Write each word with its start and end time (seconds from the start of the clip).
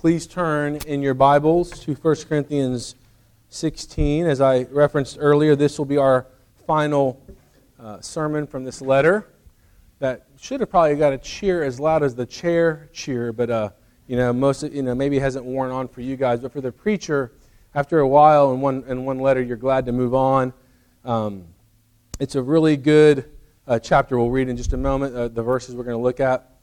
Please 0.00 0.28
turn 0.28 0.76
in 0.86 1.02
your 1.02 1.12
Bibles 1.12 1.70
to 1.80 1.92
1 1.92 2.16
Corinthians 2.28 2.94
16. 3.48 4.26
As 4.26 4.40
I 4.40 4.62
referenced 4.70 5.16
earlier, 5.18 5.56
this 5.56 5.76
will 5.76 5.86
be 5.86 5.96
our 5.96 6.24
final 6.68 7.20
uh, 7.80 8.00
sermon 8.00 8.46
from 8.46 8.62
this 8.62 8.80
letter 8.80 9.26
that 9.98 10.28
should 10.38 10.60
have 10.60 10.70
probably 10.70 10.94
got 10.94 11.12
a 11.12 11.18
cheer 11.18 11.64
as 11.64 11.80
loud 11.80 12.04
as 12.04 12.14
the 12.14 12.24
chair 12.24 12.88
cheer, 12.92 13.32
but 13.32 13.50
uh, 13.50 13.70
you 14.06 14.16
know, 14.16 14.32
most 14.32 14.62
you 14.62 14.82
know 14.82 14.94
maybe 14.94 15.18
hasn't 15.18 15.44
worn 15.44 15.72
on 15.72 15.88
for 15.88 16.00
you 16.00 16.14
guys, 16.14 16.38
but 16.38 16.52
for 16.52 16.60
the 16.60 16.70
preacher, 16.70 17.32
after 17.74 17.98
a 17.98 18.06
while 18.06 18.52
in 18.52 18.60
one 18.60 18.84
in 18.86 19.04
one 19.04 19.18
letter, 19.18 19.42
you're 19.42 19.56
glad 19.56 19.84
to 19.86 19.90
move 19.90 20.14
on. 20.14 20.52
Um, 21.04 21.44
it's 22.20 22.36
a 22.36 22.42
really 22.42 22.76
good 22.76 23.28
uh, 23.66 23.80
chapter. 23.80 24.16
We'll 24.16 24.30
read 24.30 24.48
in 24.48 24.56
just 24.56 24.74
a 24.74 24.76
moment 24.76 25.16
uh, 25.16 25.26
the 25.26 25.42
verses 25.42 25.74
we're 25.74 25.82
going 25.82 25.96
to 25.96 26.02
look 26.02 26.20
at. 26.20 26.57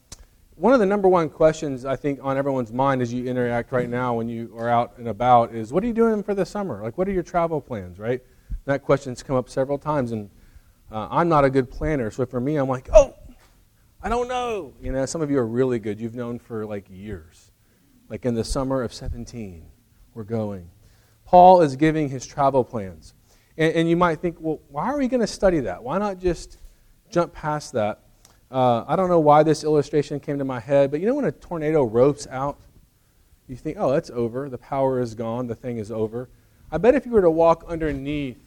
One 0.58 0.74
of 0.74 0.80
the 0.80 0.86
number 0.86 1.10
one 1.10 1.30
questions 1.30 1.84
I 1.84 1.98
think 1.98 2.20
on 2.24 2.38
everyone's 2.38 2.72
mind 2.72 3.02
as 3.02 3.12
you 3.12 3.26
interact 3.26 3.74
right 3.74 3.90
now 3.90 4.14
when 4.14 4.30
you 4.30 4.54
are 4.58 4.70
out 4.70 4.94
and 4.98 5.10
about 5.10 5.54
is, 5.54 5.74
what 5.74 5.84
are 5.84 5.88
you 5.88 5.94
doing 5.94 6.24
for 6.24 6.34
the 6.34 6.46
summer? 6.46 6.82
Like, 6.82 6.98
what 6.98 7.10
are 7.10 7.12
your 7.12 7.24
travel 7.24 7.60
plans, 7.60 8.00
right? 8.00 8.22
That 8.64 8.82
question's 8.82 9.22
come 9.22 9.36
up 9.36 9.50
several 9.50 9.78
times, 9.78 10.14
and 10.14 10.30
uh, 10.90 11.10
I'm 11.12 11.28
not 11.28 11.44
a 11.44 11.50
good 11.50 11.70
planner, 11.70 12.10
so 12.10 12.26
for 12.26 12.40
me, 12.40 12.56
I'm 12.56 12.70
like, 12.70 12.88
oh, 12.94 13.14
I 14.02 14.08
don't 14.08 14.30
know. 14.30 14.74
You 14.82 14.94
know, 14.94 15.06
some 15.06 15.22
of 15.22 15.30
you 15.30 15.40
are 15.40 15.46
really 15.46 15.78
good. 15.78 16.00
You've 16.00 16.16
known 16.16 16.40
for 16.40 16.66
like 16.66 16.86
years. 16.90 17.52
Like 18.08 18.24
in 18.24 18.34
the 18.34 18.46
summer 18.46 18.82
of 18.82 18.94
17, 18.94 19.66
we're 20.14 20.24
going. 20.24 20.70
Paul 21.26 21.64
is 21.64 21.76
giving 21.76 22.08
his 22.08 22.26
travel 22.26 22.64
plans. 22.64 23.14
And, 23.58 23.74
and 23.74 23.90
you 23.90 23.98
might 23.98 24.22
think, 24.22 24.38
well, 24.40 24.62
why 24.70 24.86
are 24.86 24.98
we 24.98 25.10
going 25.10 25.20
to 25.20 25.28
study 25.28 25.60
that? 25.62 25.84
Why 25.84 25.98
not 25.98 26.18
just 26.18 26.60
jump 27.10 27.34
past 27.34 27.74
that? 27.74 28.05
Uh, 28.52 28.86
I 28.88 28.96
don't 28.96 29.10
know 29.10 29.20
why 29.20 29.44
this 29.44 29.64
illustration 29.64 30.20
came 30.20 30.38
to 30.38 30.46
my 30.46 30.60
head, 30.60 30.92
but 30.92 31.00
you 31.00 31.08
know 31.08 31.16
when 31.16 31.26
a 31.26 31.32
tornado 31.32 31.84
ropes 31.84 32.28
out, 32.28 32.60
you 33.48 33.56
think, 33.56 33.78
oh, 33.80 33.92
that's 33.92 34.10
over. 34.10 34.50
The 34.50 34.58
power 34.58 35.00
is 35.00 35.14
gone. 35.14 35.48
The 35.48 35.56
thing 35.56 35.78
is 35.78 35.92
over. 35.92 36.30
I 36.72 36.78
bet 36.78 36.96
if 36.96 37.06
you 37.06 37.12
were 37.12 37.22
to 37.22 37.30
walk 37.30 37.64
underneath 37.68 38.40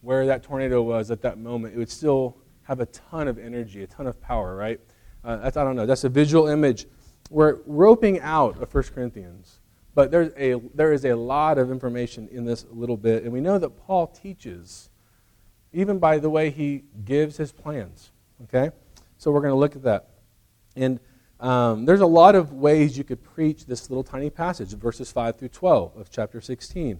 where 0.00 0.26
that 0.26 0.42
tornado 0.42 0.82
was 0.82 1.10
at 1.10 1.20
that 1.22 1.38
moment, 1.38 1.74
it 1.74 1.78
would 1.78 1.90
still 1.90 2.36
have 2.62 2.80
a 2.80 2.86
ton 2.86 3.28
of 3.28 3.38
energy, 3.38 3.82
a 3.82 3.86
ton 3.86 4.06
of 4.06 4.20
power, 4.20 4.56
right? 4.56 4.80
Uh, 5.24 5.36
that's, 5.36 5.56
I 5.56 5.64
don't 5.64 5.76
know. 5.76 5.86
That's 5.86 6.04
a 6.04 6.08
visual 6.08 6.46
image. 6.46 6.86
We're 7.28 7.58
roping 7.66 8.20
out 8.20 8.60
of 8.62 8.72
1 8.72 8.84
Corinthians, 8.94 9.60
but 9.94 10.10
there's 10.10 10.32
a, 10.36 10.60
there 10.74 10.92
is 10.92 11.04
a 11.04 11.14
lot 11.14 11.58
of 11.58 11.70
information 11.70 12.28
in 12.32 12.44
this 12.44 12.64
little 12.70 12.96
bit, 12.96 13.24
and 13.24 13.32
we 13.32 13.40
know 13.40 13.58
that 13.58 13.70
Paul 13.70 14.06
teaches, 14.06 14.88
even 15.72 15.98
by 15.98 16.18
the 16.18 16.30
way 16.30 16.50
he 16.50 16.84
gives 17.04 17.36
his 17.36 17.52
plans, 17.52 18.10
okay? 18.44 18.70
So 19.20 19.30
we're 19.30 19.42
going 19.42 19.52
to 19.52 19.58
look 19.58 19.76
at 19.76 19.82
that. 19.82 20.08
And 20.76 20.98
um, 21.40 21.84
there's 21.84 22.00
a 22.00 22.06
lot 22.06 22.34
of 22.34 22.54
ways 22.54 22.96
you 22.96 23.04
could 23.04 23.22
preach 23.22 23.66
this 23.66 23.90
little 23.90 24.02
tiny 24.02 24.30
passage, 24.30 24.70
verses 24.70 25.12
5 25.12 25.38
through 25.38 25.50
12 25.50 25.94
of 25.98 26.10
chapter 26.10 26.40
16. 26.40 26.98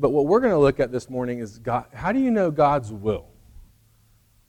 But 0.00 0.10
what 0.10 0.26
we're 0.26 0.40
going 0.40 0.52
to 0.52 0.58
look 0.58 0.80
at 0.80 0.90
this 0.90 1.08
morning 1.08 1.38
is 1.38 1.60
God, 1.60 1.84
how 1.94 2.10
do 2.10 2.18
you 2.18 2.32
know 2.32 2.50
God's 2.50 2.92
will? 2.92 3.28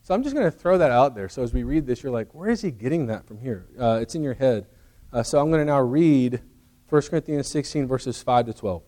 So 0.02 0.16
I'm 0.16 0.23
just 0.23 0.36
going 0.36 0.52
to 0.52 0.58
throw 0.58 0.80
that 0.80 0.90
out 0.90 1.14
there. 1.14 1.30
So 1.30 1.44
as 1.44 1.54
we 1.54 1.62
read 1.62 1.86
this, 1.86 2.02
you're 2.02 2.12
like, 2.12 2.34
where 2.34 2.50
is 2.50 2.64
he 2.64 2.72
getting 2.72 3.06
that 3.06 3.28
from 3.28 3.38
here? 3.38 3.67
Uh, 3.80 4.00
it's 4.02 4.16
in 4.16 4.23
your 4.23 4.34
head. 4.34 4.66
Uh, 5.14 5.22
so 5.22 5.40
I'm 5.40 5.52
going 5.52 5.62
to 5.62 5.72
now 5.72 5.82
read 5.82 6.42
1 6.90 7.02
Corinthians 7.04 7.48
16, 7.50 7.88
verses 7.88 8.20
5 8.20 8.48
to 8.48 8.54
12. 8.54 8.82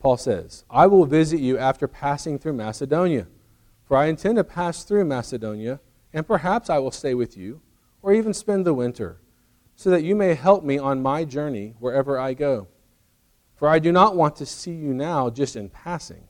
Paul 0.00 0.16
says, 0.16 0.64
I 0.68 0.88
will 0.88 1.06
visit 1.06 1.38
you 1.38 1.56
after 1.56 1.86
passing 1.86 2.36
through 2.36 2.54
Macedonia, 2.54 3.28
for 3.84 3.96
I 3.96 4.06
intend 4.06 4.38
to 4.38 4.44
pass 4.44 4.82
through 4.82 5.04
Macedonia 5.04 5.78
and 6.12 6.26
perhaps 6.26 6.68
I 6.68 6.78
will 6.78 6.90
stay 6.90 7.14
with 7.14 7.36
you, 7.36 7.60
or 8.02 8.12
even 8.12 8.34
spend 8.34 8.64
the 8.64 8.74
winter, 8.74 9.20
so 9.76 9.90
that 9.90 10.02
you 10.02 10.14
may 10.14 10.34
help 10.34 10.64
me 10.64 10.78
on 10.78 11.02
my 11.02 11.24
journey 11.24 11.74
wherever 11.78 12.18
I 12.18 12.34
go. 12.34 12.68
For 13.54 13.68
I 13.68 13.78
do 13.78 13.92
not 13.92 14.16
want 14.16 14.36
to 14.36 14.46
see 14.46 14.72
you 14.72 14.94
now 14.94 15.30
just 15.30 15.56
in 15.56 15.68
passing. 15.68 16.24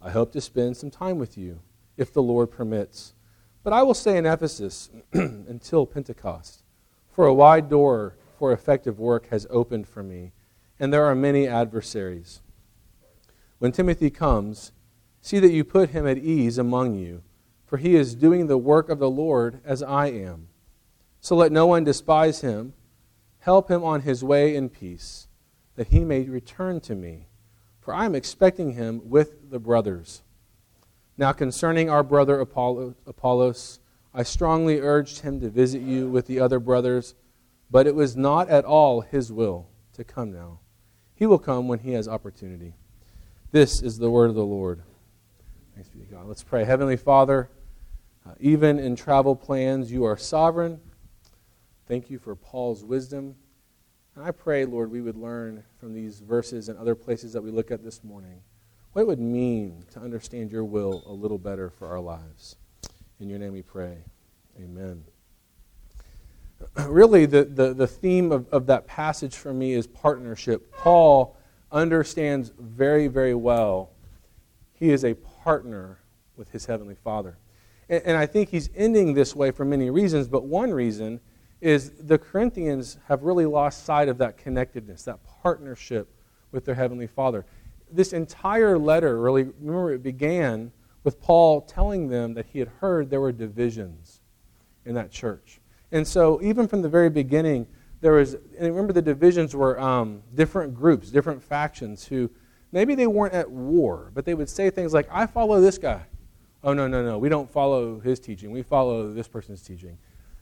I 0.00 0.10
hope 0.10 0.32
to 0.32 0.40
spend 0.40 0.76
some 0.76 0.90
time 0.90 1.18
with 1.18 1.36
you, 1.36 1.60
if 1.96 2.12
the 2.12 2.22
Lord 2.22 2.50
permits. 2.50 3.14
But 3.62 3.72
I 3.72 3.82
will 3.82 3.94
stay 3.94 4.16
in 4.16 4.26
Ephesus 4.26 4.90
until 5.12 5.86
Pentecost, 5.86 6.62
for 7.10 7.26
a 7.26 7.34
wide 7.34 7.68
door 7.68 8.16
for 8.38 8.52
effective 8.52 8.98
work 8.98 9.28
has 9.28 9.46
opened 9.50 9.86
for 9.86 10.02
me, 10.02 10.32
and 10.78 10.92
there 10.92 11.04
are 11.04 11.14
many 11.14 11.46
adversaries. 11.46 12.40
When 13.58 13.72
Timothy 13.72 14.08
comes, 14.08 14.72
see 15.20 15.38
that 15.40 15.52
you 15.52 15.64
put 15.64 15.90
him 15.90 16.06
at 16.06 16.16
ease 16.16 16.56
among 16.56 16.94
you 16.94 17.22
for 17.70 17.76
he 17.76 17.94
is 17.94 18.16
doing 18.16 18.48
the 18.48 18.58
work 18.58 18.88
of 18.88 18.98
the 18.98 19.08
Lord 19.08 19.60
as 19.64 19.80
I 19.80 20.08
am. 20.08 20.48
So 21.20 21.36
let 21.36 21.52
no 21.52 21.68
one 21.68 21.84
despise 21.84 22.40
him. 22.40 22.72
Help 23.38 23.70
him 23.70 23.84
on 23.84 24.00
his 24.00 24.24
way 24.24 24.56
in 24.56 24.68
peace, 24.68 25.28
that 25.76 25.86
he 25.86 26.00
may 26.00 26.22
return 26.24 26.80
to 26.80 26.96
me. 26.96 27.28
For 27.80 27.94
I 27.94 28.06
am 28.06 28.16
expecting 28.16 28.72
him 28.72 29.08
with 29.08 29.50
the 29.52 29.60
brothers. 29.60 30.22
Now, 31.16 31.30
concerning 31.30 31.88
our 31.88 32.02
brother 32.02 32.40
Apollos, 32.40 33.78
I 34.12 34.24
strongly 34.24 34.80
urged 34.80 35.20
him 35.20 35.38
to 35.38 35.48
visit 35.48 35.80
you 35.80 36.08
with 36.08 36.26
the 36.26 36.40
other 36.40 36.58
brothers, 36.58 37.14
but 37.70 37.86
it 37.86 37.94
was 37.94 38.16
not 38.16 38.48
at 38.48 38.64
all 38.64 39.02
his 39.02 39.32
will 39.32 39.68
to 39.92 40.02
come 40.02 40.32
now. 40.32 40.58
He 41.14 41.24
will 41.24 41.38
come 41.38 41.68
when 41.68 41.78
he 41.78 41.92
has 41.92 42.08
opportunity. 42.08 42.74
This 43.52 43.80
is 43.80 43.98
the 43.98 44.10
word 44.10 44.28
of 44.28 44.34
the 44.34 44.44
Lord. 44.44 44.82
Thanks 45.76 45.88
be 45.88 46.00
to 46.00 46.06
God. 46.06 46.26
Let's 46.26 46.42
pray. 46.42 46.64
Heavenly 46.64 46.96
Father, 46.96 47.48
uh, 48.26 48.32
even 48.38 48.78
in 48.78 48.96
travel 48.96 49.34
plans, 49.34 49.90
you 49.90 50.04
are 50.04 50.16
sovereign. 50.16 50.80
Thank 51.86 52.10
you 52.10 52.18
for 52.18 52.34
Paul's 52.36 52.84
wisdom. 52.84 53.34
And 54.14 54.24
I 54.24 54.30
pray, 54.30 54.64
Lord, 54.64 54.90
we 54.90 55.00
would 55.00 55.16
learn 55.16 55.64
from 55.78 55.94
these 55.94 56.20
verses 56.20 56.68
and 56.68 56.78
other 56.78 56.94
places 56.94 57.32
that 57.32 57.42
we 57.42 57.50
look 57.50 57.70
at 57.70 57.82
this 57.82 58.04
morning 58.04 58.42
what 58.92 59.02
it 59.02 59.06
would 59.06 59.20
mean 59.20 59.84
to 59.92 60.00
understand 60.00 60.50
your 60.50 60.64
will 60.64 61.04
a 61.06 61.12
little 61.12 61.38
better 61.38 61.70
for 61.70 61.86
our 61.88 62.00
lives. 62.00 62.56
In 63.20 63.28
your 63.28 63.38
name 63.38 63.52
we 63.52 63.62
pray. 63.62 63.98
Amen. 64.58 65.04
Really, 66.86 67.24
the, 67.24 67.44
the, 67.44 67.72
the 67.72 67.86
theme 67.86 68.30
of, 68.30 68.46
of 68.50 68.66
that 68.66 68.86
passage 68.86 69.34
for 69.34 69.54
me 69.54 69.72
is 69.72 69.86
partnership. 69.86 70.70
Paul 70.72 71.36
understands 71.72 72.52
very, 72.58 73.06
very 73.06 73.34
well 73.34 73.92
he 74.80 74.90
is 74.90 75.04
a 75.04 75.14
partner 75.14 75.98
with 76.36 76.50
his 76.50 76.64
heavenly 76.64 76.94
Father. 76.94 77.36
And, 77.90 78.02
and 78.06 78.16
I 78.16 78.24
think 78.24 78.48
he's 78.48 78.70
ending 78.74 79.12
this 79.12 79.36
way 79.36 79.50
for 79.50 79.66
many 79.66 79.90
reasons, 79.90 80.28
but 80.28 80.44
one 80.44 80.72
reason 80.72 81.20
is 81.60 81.90
the 81.90 82.16
Corinthians 82.16 82.96
have 83.08 83.22
really 83.22 83.44
lost 83.44 83.84
sight 83.84 84.08
of 84.08 84.16
that 84.18 84.38
connectedness, 84.38 85.02
that 85.02 85.18
partnership 85.42 86.08
with 86.52 86.64
their 86.64 86.74
Heavenly 86.74 87.06
Father. 87.06 87.44
This 87.92 88.14
entire 88.14 88.78
letter, 88.78 89.20
really, 89.20 89.44
remember, 89.60 89.92
it 89.92 90.02
began 90.02 90.72
with 91.04 91.20
Paul 91.20 91.60
telling 91.62 92.08
them 92.08 92.34
that 92.34 92.46
he 92.46 92.60
had 92.60 92.68
heard 92.80 93.10
there 93.10 93.20
were 93.20 93.32
divisions 93.32 94.20
in 94.86 94.94
that 94.94 95.10
church. 95.10 95.60
And 95.92 96.06
so, 96.06 96.40
even 96.40 96.68
from 96.68 96.82
the 96.82 96.88
very 96.88 97.10
beginning, 97.10 97.66
there 98.00 98.12
was, 98.12 98.34
and 98.34 98.68
remember, 98.68 98.92
the 98.92 99.02
divisions 99.02 99.54
were 99.54 99.78
um, 99.78 100.22
different 100.34 100.74
groups, 100.74 101.10
different 101.10 101.42
factions 101.42 102.06
who 102.06 102.30
maybe 102.72 102.94
they 102.94 103.06
weren't 103.06 103.34
at 103.34 103.50
war, 103.50 104.10
but 104.14 104.24
they 104.24 104.34
would 104.34 104.48
say 104.48 104.70
things 104.70 104.94
like, 104.94 105.08
I 105.10 105.26
follow 105.26 105.60
this 105.60 105.76
guy 105.76 106.06
oh, 106.62 106.72
no, 106.72 106.86
no, 106.86 107.04
no, 107.04 107.18
we 107.18 107.28
don't 107.28 107.50
follow 107.50 108.00
his 108.00 108.20
teaching. 108.20 108.50
We 108.50 108.62
follow 108.62 109.12
this 109.12 109.28
person's 109.28 109.62
teaching. 109.62 109.98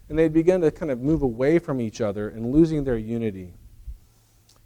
And 0.08 0.18
they 0.18 0.28
begin 0.28 0.60
to 0.62 0.70
kind 0.70 0.90
of 0.90 1.00
move 1.00 1.22
away 1.22 1.58
from 1.58 1.80
each 1.80 2.00
other 2.00 2.28
and 2.28 2.50
losing 2.52 2.84
their 2.84 2.96
unity. 2.96 3.54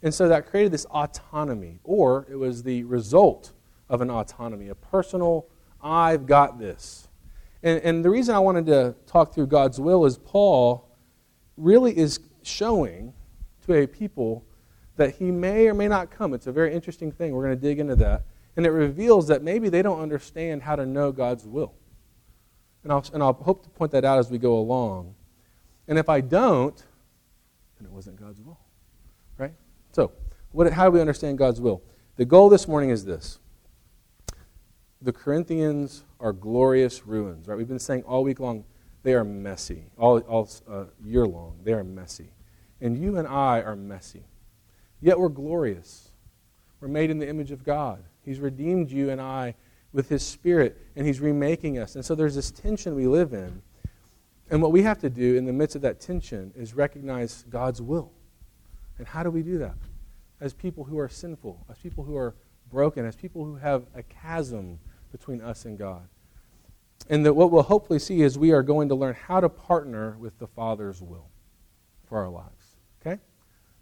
And 0.01 0.13
so 0.13 0.27
that 0.27 0.47
created 0.47 0.71
this 0.71 0.85
autonomy, 0.85 1.79
or 1.83 2.25
it 2.29 2.35
was 2.35 2.63
the 2.63 2.83
result 2.83 3.51
of 3.89 4.01
an 4.01 4.09
autonomy, 4.09 4.69
a 4.69 4.75
personal, 4.75 5.47
I've 5.81 6.25
got 6.25 6.59
this. 6.59 7.07
And, 7.61 7.81
and 7.81 8.05
the 8.05 8.09
reason 8.09 8.35
I 8.35 8.39
wanted 8.39 8.65
to 8.67 8.95
talk 9.05 9.33
through 9.33 9.47
God's 9.47 9.79
will 9.79 10.05
is 10.05 10.17
Paul 10.17 10.89
really 11.57 11.97
is 11.97 12.19
showing 12.41 13.13
to 13.65 13.73
a 13.73 13.87
people 13.87 14.45
that 14.97 15.15
he 15.15 15.31
may 15.31 15.67
or 15.67 15.73
may 15.73 15.87
not 15.87 16.11
come. 16.11 16.33
It's 16.33 16.47
a 16.47 16.51
very 16.51 16.73
interesting 16.73 17.11
thing. 17.11 17.33
We're 17.33 17.45
going 17.45 17.55
to 17.55 17.61
dig 17.61 17.79
into 17.79 17.95
that. 17.97 18.23
And 18.55 18.65
it 18.65 18.71
reveals 18.71 19.27
that 19.27 19.41
maybe 19.41 19.69
they 19.69 19.81
don't 19.81 19.99
understand 19.99 20.61
how 20.61 20.75
to 20.75 20.85
know 20.85 21.11
God's 21.11 21.45
will. 21.45 21.73
And 22.83 22.91
I'll, 22.91 23.05
and 23.13 23.23
I'll 23.23 23.33
hope 23.33 23.63
to 23.63 23.69
point 23.69 23.91
that 23.93 24.05
out 24.05 24.19
as 24.19 24.29
we 24.29 24.37
go 24.37 24.57
along. 24.57 25.15
And 25.87 25.97
if 25.97 26.09
I 26.09 26.21
don't, 26.21 26.75
then 27.77 27.87
it 27.87 27.91
wasn't 27.91 28.19
God's 28.19 28.41
will. 28.41 28.59
Right? 29.37 29.53
So, 29.91 30.11
what, 30.51 30.71
how 30.71 30.85
do 30.85 30.91
we 30.91 31.01
understand 31.01 31.37
God's 31.37 31.59
will? 31.59 31.81
The 32.17 32.25
goal 32.25 32.49
this 32.49 32.67
morning 32.67 32.89
is 32.89 33.05
this 33.05 33.39
the 35.01 35.11
Corinthians 35.11 36.03
are 36.19 36.31
glorious 36.31 37.05
ruins, 37.05 37.47
right? 37.47 37.57
We've 37.57 37.67
been 37.67 37.79
saying 37.79 38.03
all 38.03 38.23
week 38.23 38.39
long 38.39 38.63
they 39.03 39.13
are 39.13 39.25
messy, 39.25 39.83
all, 39.97 40.19
all 40.19 40.49
uh, 40.69 40.85
year 41.03 41.25
long. 41.27 41.59
They 41.63 41.73
are 41.73 41.83
messy. 41.83 42.31
And 42.79 42.97
you 42.97 43.17
and 43.17 43.27
I 43.27 43.61
are 43.61 43.75
messy. 43.75 44.23
Yet 45.01 45.19
we're 45.19 45.29
glorious. 45.29 46.09
We're 46.79 46.87
made 46.87 47.09
in 47.09 47.19
the 47.19 47.27
image 47.27 47.51
of 47.51 47.65
God. 47.65 48.01
He's 48.23 48.39
redeemed 48.39 48.91
you 48.91 49.09
and 49.09 49.21
I 49.21 49.55
with 49.91 50.09
His 50.09 50.25
Spirit, 50.25 50.77
and 50.95 51.05
He's 51.05 51.19
remaking 51.19 51.77
us. 51.77 51.95
And 51.95 52.03
so 52.03 52.15
there's 52.15 52.35
this 52.35 52.51
tension 52.51 52.95
we 52.95 53.07
live 53.07 53.33
in. 53.33 53.61
And 54.49 54.61
what 54.61 54.71
we 54.71 54.81
have 54.83 54.99
to 54.99 55.09
do 55.09 55.35
in 55.35 55.45
the 55.45 55.53
midst 55.53 55.75
of 55.75 55.81
that 55.83 55.99
tension 55.99 56.51
is 56.55 56.73
recognize 56.73 57.45
God's 57.49 57.81
will. 57.81 58.11
And 58.97 59.07
how 59.07 59.23
do 59.23 59.31
we 59.31 59.41
do 59.41 59.57
that? 59.59 59.77
As 60.39 60.53
people 60.53 60.83
who 60.83 60.99
are 60.99 61.09
sinful, 61.09 61.65
as 61.69 61.77
people 61.77 62.03
who 62.03 62.17
are 62.17 62.35
broken, 62.69 63.05
as 63.05 63.15
people 63.15 63.45
who 63.45 63.55
have 63.55 63.85
a 63.95 64.03
chasm 64.03 64.79
between 65.11 65.41
us 65.41 65.65
and 65.65 65.77
God. 65.77 66.07
And 67.09 67.25
that 67.25 67.33
what 67.33 67.51
we'll 67.51 67.63
hopefully 67.63 67.99
see 67.99 68.21
is 68.21 68.37
we 68.37 68.51
are 68.51 68.63
going 68.63 68.89
to 68.89 68.95
learn 68.95 69.13
how 69.13 69.39
to 69.39 69.49
partner 69.49 70.17
with 70.19 70.37
the 70.39 70.47
Father's 70.47 71.01
will 71.01 71.29
for 72.05 72.17
our 72.17 72.29
lives. 72.29 72.77
Okay? 73.01 73.19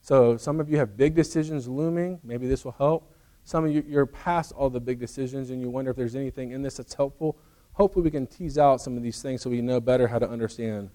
So 0.01 0.37
some 0.37 0.59
of 0.59 0.69
you 0.69 0.77
have 0.77 0.97
big 0.97 1.15
decisions 1.15 1.67
looming. 1.67 2.19
Maybe 2.23 2.47
this 2.47 2.65
will 2.65 2.73
help. 2.73 3.13
Some 3.43 3.65
of 3.65 3.71
you, 3.71 3.83
you're 3.87 4.05
past 4.05 4.51
all 4.53 4.69
the 4.69 4.79
big 4.79 4.99
decisions 4.99 5.49
and 5.49 5.61
you 5.61 5.69
wonder 5.69 5.91
if 5.91 5.97
there's 5.97 6.15
anything 6.15 6.51
in 6.51 6.61
this 6.61 6.77
that's 6.77 6.93
helpful. 6.93 7.37
Hopefully, 7.73 8.03
we 8.03 8.11
can 8.11 8.27
tease 8.27 8.57
out 8.57 8.81
some 8.81 8.97
of 8.97 9.03
these 9.03 9.21
things 9.21 9.41
so 9.41 9.49
we 9.49 9.61
know 9.61 9.79
better 9.79 10.07
how 10.07 10.19
to 10.19 10.29
understand 10.29 10.89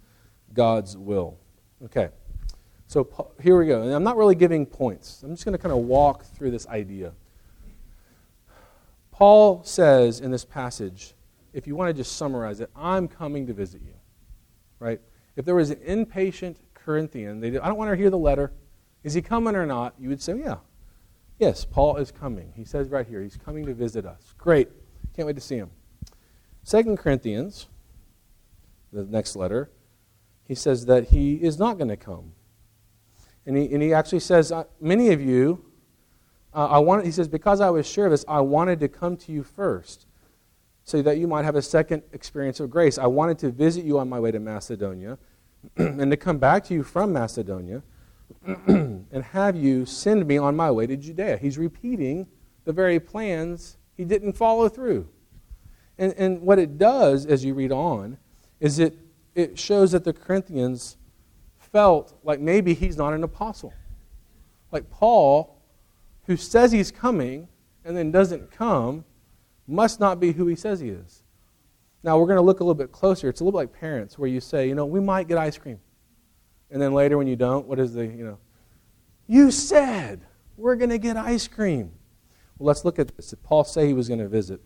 God's 0.53 0.97
will. 0.97 1.39
Okay. 1.85 2.11
So 2.87 3.35
here 3.43 3.59
we 3.59 3.67
go. 3.67 3.83
And 3.83 3.93
I'm 3.93 4.05
not 4.05 4.17
really 4.17 4.35
giving 4.35 4.65
points. 4.65 5.23
I'm 5.23 5.31
just 5.31 5.45
going 5.45 5.57
to 5.57 5.59
kind 5.59 5.73
of 5.73 5.81
walk 5.81 6.25
through 6.25 6.53
this 6.53 6.67
idea. 6.69 7.13
Paul 9.11 9.63
says 9.65 10.21
in 10.21 10.31
this 10.31 10.45
passage, 10.45 11.15
if 11.53 11.67
you 11.67 11.75
want 11.75 11.89
to 11.89 11.95
just 11.95 12.17
summarize 12.17 12.61
it, 12.61 12.71
I'm 12.77 13.09
coming 13.09 13.47
to 13.47 13.55
visit 13.55 13.81
you. 13.83 13.95
Right? 14.79 15.01
If 15.37 15.45
there 15.45 15.55
was 15.55 15.71
an 15.71 15.81
impatient 15.85 16.59
Corinthian, 16.75 17.41
they 17.41 17.49
I 17.59 17.67
don't 17.67 17.79
want 17.79 17.91
to 17.91 17.97
hear 17.97 18.11
the 18.11 18.19
letter. 18.19 18.53
Is 19.03 19.15
he 19.15 19.23
coming 19.23 19.57
or 19.57 19.67
not? 19.67 19.95
You 19.99 20.09
would 20.11 20.23
say, 20.23 20.39
yeah. 20.39 20.57
Yes, 21.39 21.65
Paul 21.65 21.97
is 21.97 22.11
coming. 22.11 22.53
He 22.57 22.65
says 22.65 22.89
right 22.89 23.07
here, 23.07 23.23
he's 23.23 23.37
coming 23.37 23.67
to 23.67 23.75
visit 23.75 24.07
us. 24.07 24.35
Great. 24.39 24.69
Can't 25.15 25.27
wait 25.27 25.37
to 25.37 25.43
see 25.43 25.57
him. 25.57 25.71
Second 26.63 26.99
Corinthians, 26.99 27.67
the 28.93 29.05
next 29.05 29.37
letter, 29.37 29.71
he 30.45 30.55
says 30.55 30.87
that 30.87 31.09
he 31.09 31.35
is 31.35 31.59
not 31.59 31.77
going 31.77 31.89
to 31.89 31.97
come. 31.97 32.33
And 33.45 33.57
he, 33.57 33.73
and 33.73 33.83
he 33.83 33.93
actually 33.93 34.21
says, 34.21 34.51
uh, 34.51 34.65
Many 34.81 35.13
of 35.13 35.21
you, 35.21 35.65
uh, 36.55 36.67
I 36.67 36.79
wanted, 36.79 37.05
he 37.05 37.13
says, 37.13 37.29
because 37.29 37.61
I 37.61 37.71
was 37.71 37.87
sure 37.87 38.07
of 38.07 38.11
this, 38.11 38.25
I 38.27 38.41
wanted 38.41 38.81
to 38.81 38.89
come 38.89 39.17
to 39.19 39.33
you 39.33 39.43
first 39.43 40.07
so 40.85 41.03
that 41.03 41.19
you 41.19 41.27
might 41.27 41.45
have 41.45 41.57
a 41.57 41.63
second 41.63 42.03
experience 42.13 42.61
of 42.61 42.71
grace. 42.71 42.97
I 42.97 43.07
wanted 43.07 43.39
to 43.41 43.51
visit 43.51 43.85
you 43.85 43.99
on 43.99 44.09
my 44.09 44.19
way 44.19 44.31
to 44.31 44.39
Macedonia 44.39 45.19
and 45.77 46.11
to 46.11 46.17
come 46.17 46.39
back 46.39 46.65
to 46.65 46.75
you 46.75 46.83
from 46.83 47.13
Macedonia 47.13 47.83
and 48.67 49.25
have 49.33 49.57
you 49.57 49.87
send 49.87 50.27
me 50.27 50.39
on 50.39 50.57
my 50.57 50.71
way 50.71 50.87
to 50.87 50.97
Judea. 50.97 51.39
He's 51.39 51.59
repeating 51.59 52.27
the 52.65 52.73
very 52.73 53.01
plans 53.01 53.77
he 53.97 54.05
didn't 54.05 54.35
follow 54.35 54.69
through. 54.69 55.09
And, 55.99 56.13
and 56.15 56.43
what 56.43 56.59
it 56.59 56.79
does 56.79 57.27
as 57.27 57.45
you 57.45 57.55
read 57.55 57.73
on 57.73 58.19
is 58.61 58.79
it, 58.79 58.97
it 59.35 59.59
shows 59.59 59.93
that 59.93 60.05
the 60.05 60.13
Corinthians 60.13 60.97
felt 61.59 62.15
like 62.23 62.41
maybe 62.41 62.75
he's 62.75 62.97
not 62.97 63.13
an 63.13 63.25
apostle. 63.25 63.73
Like 64.73 64.91
Paul, 64.91 65.63
who 66.27 66.37
says 66.37 66.73
he's 66.73 66.91
coming 66.91 67.49
and 67.85 67.97
then 67.97 68.11
doesn't 68.11 68.51
come, 68.51 69.05
must 69.67 70.01
not 70.01 70.21
be 70.21 70.33
who 70.33 70.47
he 70.47 70.57
says 70.57 70.81
he 70.81 70.89
is. 70.89 71.23
Now, 72.03 72.19
we're 72.19 72.27
going 72.27 72.37
to 72.37 72.43
look 72.43 72.61
a 72.61 72.63
little 72.63 72.75
bit 72.75 72.93
closer. 72.93 73.29
It's 73.29 73.41
a 73.41 73.45
little 73.45 73.59
like 73.59 73.73
parents, 73.73 74.19
where 74.19 74.29
you 74.29 74.41
say, 74.41 74.69
you 74.69 74.75
know, 74.75 74.87
we 74.87 75.01
might 75.01 75.27
get 75.27 75.39
ice 75.39 75.59
cream. 75.59 75.81
And 76.71 76.81
then 76.81 76.93
later, 76.93 77.17
when 77.17 77.27
you 77.27 77.37
don't, 77.37 77.67
what 77.67 77.79
is 77.79 77.95
the, 77.95 78.07
you 78.07 78.25
know, 78.25 78.39
you 79.27 79.51
said 79.51 80.23
we're 80.57 80.77
going 80.77 80.91
to 80.91 80.99
get 80.99 81.17
ice 81.17 81.47
cream. 81.49 81.93
Well, 82.59 82.69
let's 82.69 82.85
look 82.85 82.99
at 82.99 83.17
this. 83.17 83.31
Did 83.31 83.43
Paul 83.43 83.65
say 83.65 83.87
he 83.87 83.95
was 83.95 84.09
going 84.09 84.21
to 84.21 84.29
visit? 84.29 84.61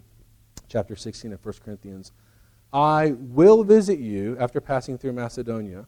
Chapter 0.68 0.96
16 0.96 1.32
of 1.32 1.44
1 1.44 1.54
Corinthians. 1.64 2.12
I 2.72 3.14
will 3.18 3.64
visit 3.64 3.98
you 3.98 4.36
after 4.38 4.60
passing 4.60 4.96
through 4.96 5.12
Macedonia 5.12 5.86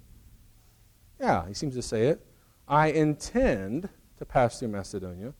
yeah, 1.22 1.46
he 1.46 1.54
seems 1.54 1.76
to 1.76 1.82
say 1.82 2.08
it. 2.08 2.26
I 2.66 2.88
intend 2.88 3.88
to 4.18 4.26
pass 4.26 4.58
through 4.58 4.68
Macedonia. 4.68 5.32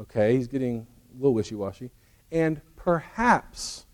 Okay, 0.00 0.36
he's 0.36 0.48
getting 0.48 0.86
a 1.12 1.16
little 1.16 1.34
wishy 1.34 1.54
washy. 1.54 1.90
And 2.32 2.62
perhaps 2.76 3.84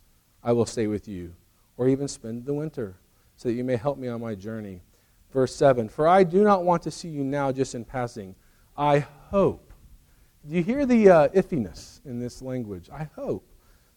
I 0.44 0.52
will 0.52 0.64
stay 0.64 0.86
with 0.86 1.08
you, 1.08 1.34
or 1.76 1.88
even 1.88 2.06
spend 2.06 2.46
the 2.46 2.54
winter, 2.54 2.96
so 3.36 3.48
that 3.48 3.54
you 3.54 3.64
may 3.64 3.76
help 3.76 3.98
me 3.98 4.06
on 4.06 4.20
my 4.20 4.36
journey. 4.36 4.80
Verse 5.32 5.54
7 5.54 5.88
For 5.88 6.06
I 6.08 6.24
do 6.24 6.42
not 6.42 6.64
want 6.64 6.82
to 6.82 6.90
see 6.90 7.08
you 7.08 7.24
now 7.24 7.52
just 7.52 7.74
in 7.74 7.84
passing. 7.84 8.34
I 8.76 9.00
hope. 9.30 9.72
Do 10.48 10.54
you 10.54 10.62
hear 10.62 10.86
the 10.86 11.08
uh, 11.10 11.28
iffiness 11.28 12.00
in 12.04 12.20
this 12.20 12.40
language? 12.40 12.88
I 12.92 13.08
hope 13.14 13.46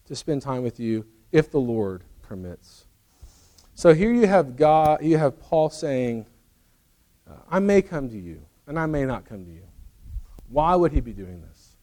to 0.06 0.16
spend 0.16 0.42
time 0.42 0.63
with 0.63 0.80
you 0.80 1.06
if 1.31 1.51
the 1.51 1.60
Lord 1.60 2.04
permits. 2.22 2.86
So 3.75 3.94
here 3.94 4.12
you 4.12 4.28
have 4.28 4.57
God, 4.57 5.04
you 5.04 5.18
have 5.18 5.39
Paul 5.39 5.69
saying, 5.69 6.25
I 7.50 7.60
may 7.60 7.81
come 7.81 8.10
to 8.10 8.18
you, 8.18 8.42
and 8.68 8.77
I 8.77 8.86
may 8.86 9.06
not 9.06 9.25
come 9.25 9.45
to 9.45 9.51
you. 9.51 9.63
Why 10.50 10.75
would 10.75 10.92
he 10.92 11.00
be 11.00 11.13
doing 11.13 11.42
this? 11.42 11.75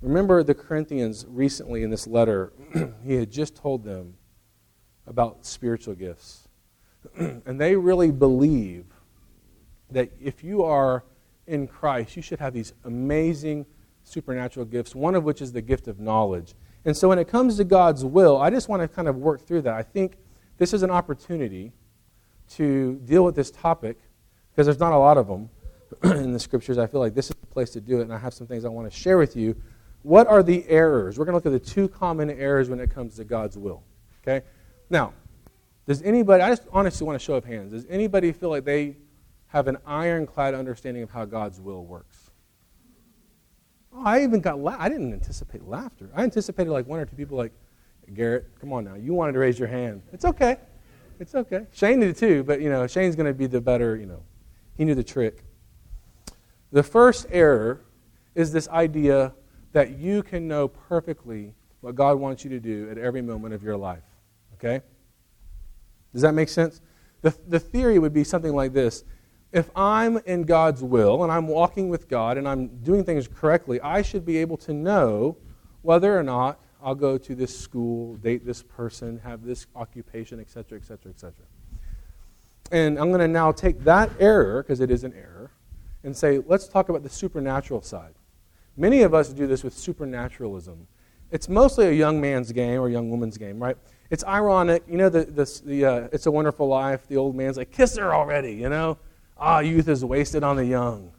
Remember 0.00 0.42
the 0.42 0.54
Corinthians 0.54 1.26
recently 1.28 1.82
in 1.82 1.90
this 1.90 2.06
letter, 2.06 2.52
he 3.04 3.14
had 3.14 3.30
just 3.30 3.56
told 3.56 3.82
them 3.82 4.14
about 5.06 5.44
spiritual 5.44 5.94
gifts. 5.94 6.45
and 7.16 7.60
they 7.60 7.76
really 7.76 8.10
believe 8.10 8.84
that 9.90 10.10
if 10.20 10.42
you 10.42 10.62
are 10.62 11.04
in 11.46 11.66
Christ, 11.66 12.16
you 12.16 12.22
should 12.22 12.40
have 12.40 12.52
these 12.52 12.72
amazing 12.84 13.66
supernatural 14.04 14.66
gifts, 14.66 14.94
one 14.94 15.14
of 15.14 15.24
which 15.24 15.40
is 15.40 15.52
the 15.52 15.62
gift 15.62 15.88
of 15.88 16.00
knowledge. 16.00 16.54
And 16.84 16.96
so 16.96 17.08
when 17.08 17.18
it 17.18 17.28
comes 17.28 17.56
to 17.56 17.64
God's 17.64 18.04
will, 18.04 18.40
I 18.40 18.50
just 18.50 18.68
want 18.68 18.82
to 18.82 18.88
kind 18.88 19.08
of 19.08 19.16
work 19.16 19.46
through 19.46 19.62
that. 19.62 19.74
I 19.74 19.82
think 19.82 20.16
this 20.58 20.72
is 20.72 20.82
an 20.82 20.90
opportunity 20.90 21.72
to 22.50 22.94
deal 23.04 23.24
with 23.24 23.34
this 23.34 23.50
topic 23.50 23.98
because 24.50 24.66
there's 24.66 24.78
not 24.78 24.92
a 24.92 24.98
lot 24.98 25.18
of 25.18 25.26
them 25.26 25.50
in 26.04 26.32
the 26.32 26.38
scriptures. 26.38 26.78
I 26.78 26.86
feel 26.86 27.00
like 27.00 27.14
this 27.14 27.26
is 27.26 27.36
the 27.40 27.46
place 27.46 27.70
to 27.70 27.80
do 27.80 27.98
it, 27.98 28.02
and 28.02 28.12
I 28.12 28.18
have 28.18 28.32
some 28.32 28.46
things 28.46 28.64
I 28.64 28.68
want 28.68 28.90
to 28.90 28.96
share 28.96 29.18
with 29.18 29.36
you. 29.36 29.60
What 30.02 30.28
are 30.28 30.42
the 30.42 30.64
errors? 30.68 31.18
We're 31.18 31.24
going 31.24 31.32
to 31.32 31.36
look 31.36 31.52
at 31.52 31.64
the 31.64 31.70
two 31.70 31.88
common 31.88 32.30
errors 32.30 32.70
when 32.70 32.78
it 32.78 32.90
comes 32.90 33.16
to 33.16 33.24
God's 33.24 33.58
will. 33.58 33.82
Okay? 34.22 34.46
Now, 34.88 35.12
does 35.86 36.02
anybody, 36.02 36.42
I 36.42 36.50
just 36.50 36.64
honestly 36.72 37.06
want 37.06 37.18
to 37.18 37.24
show 37.24 37.34
of 37.34 37.44
hands, 37.44 37.72
does 37.72 37.86
anybody 37.88 38.32
feel 38.32 38.50
like 38.50 38.64
they 38.64 38.96
have 39.48 39.68
an 39.68 39.78
ironclad 39.86 40.54
understanding 40.54 41.02
of 41.02 41.10
how 41.10 41.24
God's 41.24 41.60
will 41.60 41.84
works? 41.84 42.30
Oh, 43.92 44.02
I 44.04 44.22
even 44.22 44.40
got, 44.40 44.58
la- 44.58 44.76
I 44.78 44.88
didn't 44.88 45.12
anticipate 45.12 45.62
laughter. 45.64 46.10
I 46.14 46.22
anticipated 46.22 46.70
like 46.70 46.86
one 46.86 46.98
or 46.98 47.06
two 47.06 47.16
people 47.16 47.38
like, 47.38 47.52
Garrett, 48.14 48.46
come 48.60 48.72
on 48.72 48.84
now. 48.84 48.94
You 48.94 49.14
wanted 49.14 49.32
to 49.32 49.38
raise 49.38 49.58
your 49.58 49.68
hand. 49.68 50.02
It's 50.12 50.24
okay. 50.24 50.58
It's 51.18 51.34
okay. 51.34 51.66
Shane 51.72 52.00
did 52.00 52.16
too, 52.16 52.44
but, 52.44 52.60
you 52.60 52.68
know, 52.68 52.86
Shane's 52.86 53.16
going 53.16 53.26
to 53.26 53.34
be 53.34 53.46
the 53.46 53.60
better, 53.60 53.96
you 53.96 54.06
know, 54.06 54.22
he 54.76 54.84
knew 54.84 54.94
the 54.94 55.04
trick. 55.04 55.44
The 56.72 56.82
first 56.82 57.26
error 57.30 57.80
is 58.34 58.52
this 58.52 58.68
idea 58.68 59.32
that 59.72 59.98
you 59.98 60.22
can 60.22 60.46
know 60.46 60.68
perfectly 60.68 61.54
what 61.80 61.94
God 61.94 62.18
wants 62.18 62.44
you 62.44 62.50
to 62.50 62.60
do 62.60 62.90
at 62.90 62.98
every 62.98 63.22
moment 63.22 63.54
of 63.54 63.62
your 63.62 63.76
life. 63.76 64.02
Okay? 64.54 64.82
Does 66.16 66.22
that 66.22 66.32
make 66.32 66.48
sense? 66.48 66.80
The, 67.20 67.36
the 67.46 67.60
theory 67.60 67.98
would 67.98 68.14
be 68.14 68.24
something 68.24 68.54
like 68.54 68.72
this 68.72 69.04
If 69.52 69.68
I'm 69.76 70.16
in 70.24 70.44
God's 70.44 70.82
will 70.82 71.24
and 71.24 71.30
I'm 71.30 71.46
walking 71.46 71.90
with 71.90 72.08
God 72.08 72.38
and 72.38 72.48
I'm 72.48 72.68
doing 72.78 73.04
things 73.04 73.28
correctly, 73.28 73.78
I 73.82 74.00
should 74.00 74.24
be 74.24 74.38
able 74.38 74.56
to 74.58 74.72
know 74.72 75.36
whether 75.82 76.18
or 76.18 76.22
not 76.22 76.58
I'll 76.82 76.94
go 76.94 77.18
to 77.18 77.34
this 77.34 77.54
school, 77.54 78.16
date 78.16 78.46
this 78.46 78.62
person, 78.62 79.18
have 79.18 79.44
this 79.44 79.66
occupation, 79.76 80.40
etc., 80.40 80.78
etc., 80.78 81.10
etc. 81.10 81.34
And 82.72 82.98
I'm 82.98 83.10
going 83.10 83.20
to 83.20 83.28
now 83.28 83.52
take 83.52 83.84
that 83.84 84.10
error, 84.18 84.62
because 84.62 84.80
it 84.80 84.90
is 84.90 85.04
an 85.04 85.12
error, 85.12 85.50
and 86.02 86.16
say, 86.16 86.40
let's 86.46 86.66
talk 86.66 86.88
about 86.88 87.02
the 87.02 87.10
supernatural 87.10 87.82
side. 87.82 88.14
Many 88.74 89.02
of 89.02 89.12
us 89.12 89.28
do 89.28 89.46
this 89.46 89.62
with 89.62 89.74
supernaturalism. 89.74 90.86
It's 91.30 91.48
mostly 91.48 91.86
a 91.86 91.92
young 91.92 92.20
man's 92.20 92.52
game 92.52 92.80
or 92.80 92.88
a 92.88 92.92
young 92.92 93.10
woman's 93.10 93.36
game, 93.36 93.60
right? 93.62 93.76
It's 94.10 94.24
ironic. 94.24 94.84
You 94.88 94.96
know, 94.96 95.08
the, 95.08 95.24
the, 95.24 95.60
the 95.64 95.84
uh, 95.84 96.08
It's 96.12 96.26
a 96.26 96.30
Wonderful 96.30 96.68
Life, 96.68 97.08
the 97.08 97.16
old 97.16 97.34
man's 97.34 97.56
like, 97.56 97.72
kiss 97.72 97.96
her 97.96 98.14
already, 98.14 98.52
you 98.52 98.68
know? 98.68 98.98
Ah, 99.36 99.58
youth 99.58 99.88
is 99.88 100.04
wasted 100.04 100.44
on 100.44 100.56
the 100.56 100.64
young. 100.64 101.12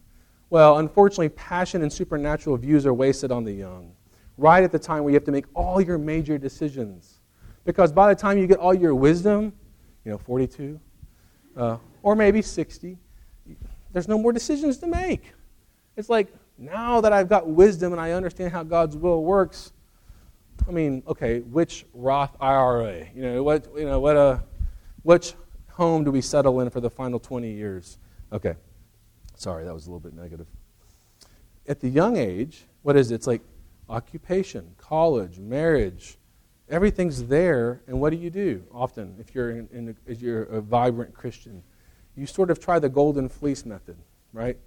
Well, 0.50 0.78
unfortunately, 0.78 1.30
passion 1.30 1.82
and 1.82 1.92
supernatural 1.92 2.58
views 2.58 2.86
are 2.86 2.94
wasted 2.94 3.32
on 3.32 3.44
the 3.44 3.52
young, 3.52 3.92
right 4.38 4.64
at 4.64 4.72
the 4.72 4.80
time 4.80 5.04
where 5.04 5.12
you 5.12 5.16
have 5.16 5.26
to 5.26 5.32
make 5.32 5.46
all 5.54 5.82
your 5.82 5.98
major 5.98 6.38
decisions. 6.38 7.20
Because 7.66 7.92
by 7.92 8.14
the 8.14 8.20
time 8.20 8.38
you 8.38 8.48
get 8.48 8.60
all 8.60 8.74
your 8.74 8.96
wisdom, 8.96 9.52
you 10.06 10.12
know, 10.12 10.18
42, 10.18 10.80
uh, 11.58 11.78
or 12.02 12.16
maybe 12.16 12.42
60, 12.42 12.98
there's 13.92 14.08
no 14.08 14.18
more 14.18 14.32
decisions 14.32 14.78
to 14.78 14.88
make. 14.88 15.34
It's 15.98 16.10
like, 16.10 16.30
now 16.58 17.02
that 17.02 17.12
I've 17.12 17.28
got 17.28 17.48
wisdom 17.48 17.92
and 17.92 18.00
I 18.00 18.12
understand 18.12 18.54
how 18.54 18.64
God's 18.64 18.96
will 18.96 19.24
works, 19.24 19.74
I 20.68 20.72
mean, 20.72 21.04
okay, 21.08 21.40
which 21.40 21.86
Roth 21.94 22.36
IRA? 22.40 23.08
You 23.14 23.22
know, 23.22 23.44
what, 23.44 23.68
you 23.76 23.86
know, 23.86 24.00
what, 24.00 24.16
uh, 24.16 24.40
which 25.04 25.34
home 25.72 26.04
do 26.04 26.12
we 26.12 26.22
settle 26.22 26.60
in 26.62 26.70
for 26.70 26.80
the 26.80 26.90
final 26.90 27.20
20 27.20 27.52
years? 27.52 27.98
Okay. 28.32 28.56
Sorry, 29.36 29.66
that 29.66 29.74
was 29.74 29.88
a 29.88 29.90
little 29.90 30.00
bit 30.00 30.14
negative. 30.14 30.48
At 31.68 31.80
the 31.80 31.90
young 31.90 32.18
age, 32.18 32.66
what 32.82 32.96
is 32.96 33.12
it? 33.12 33.16
It's 33.16 33.28
like 33.28 33.42
occupation, 33.90 34.76
college, 34.78 35.40
marriage, 35.40 36.18
Everything's 36.70 37.24
there, 37.24 37.82
and 37.88 38.00
what 38.02 38.10
do 38.10 38.18
you 38.18 38.30
do 38.30 38.62
often 38.74 39.16
if 39.20 39.34
you're, 39.34 39.52
in, 39.52 39.70
in 39.72 39.96
if 40.06 40.22
you're 40.22 40.44
a 40.44 40.60
vibrant 40.60 41.14
Christian? 41.14 41.64
You 42.16 42.26
sort 42.26 42.52
of 42.52 42.60
try 42.60 42.78
the 42.78 42.90
golden 42.90 43.30
fleece 43.30 43.66
method, 43.66 43.96
right? 44.34 44.58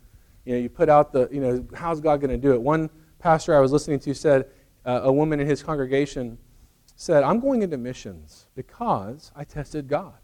You 0.47 0.55
know, 0.55 0.61
you 0.61 0.71
put 0.71 0.89
out 0.89 1.13
the, 1.13 1.29
you 1.31 1.41
know, 1.41 1.67
how's 1.75 2.01
God 2.01 2.23
going 2.23 2.31
to 2.31 2.39
do 2.39 2.55
it? 2.55 2.63
One 2.63 2.89
pastor 3.19 3.55
I 3.55 3.61
was 3.61 3.71
listening 3.71 3.99
to 4.01 4.15
said, 4.15 4.47
uh, 4.85 5.01
a 5.05 5.13
woman 5.13 5.41
in 5.41 5.47
his 5.47 5.63
congregation 5.63 6.39
said, 6.97 7.23
I'm 7.23 7.41
going 7.41 7.63
into 7.63 7.79
missions 7.79 8.47
because 8.55 9.33
I 9.35 9.45
tested 9.45 9.89
God. 9.89 10.15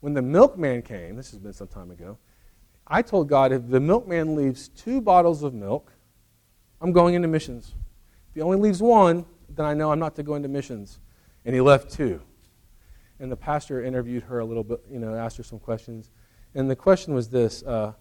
When 0.00 0.12
the 0.12 0.22
milkman 0.22 0.82
came, 0.82 1.16
this 1.16 1.30
has 1.30 1.38
been 1.38 1.52
some 1.52 1.68
time 1.68 1.90
ago, 1.90 2.18
I 2.86 3.00
told 3.00 3.28
God, 3.28 3.52
if 3.52 3.68
the 3.68 3.80
milkman 3.80 4.34
leaves 4.34 4.68
two 4.68 5.00
bottles 5.00 5.42
of 5.42 5.54
milk, 5.54 5.92
I'm 6.80 6.92
going 6.92 7.14
into 7.14 7.28
missions. 7.28 7.74
If 8.28 8.34
he 8.34 8.40
only 8.42 8.58
leaves 8.58 8.82
one, 8.82 9.24
then 9.48 9.64
I 9.64 9.72
know 9.72 9.90
I'm 9.90 9.98
not 9.98 10.14
to 10.16 10.22
go 10.22 10.34
into 10.34 10.48
missions. 10.48 11.00
And 11.44 11.54
he 11.54 11.60
left 11.60 11.90
two. 11.90 12.20
And 13.20 13.30
the 13.30 13.36
pastor 13.36 13.82
interviewed 13.82 14.24
her 14.24 14.40
a 14.40 14.44
little 14.44 14.64
bit, 14.64 14.80
you 14.90 14.98
know, 14.98 15.14
asked 15.14 15.36
her 15.36 15.42
some 15.42 15.58
questions. 15.58 16.10
And 16.54 16.68
the 16.68 16.76
question 16.76 17.14
was 17.14 17.28
this 17.28 17.62
uh, 17.62 17.92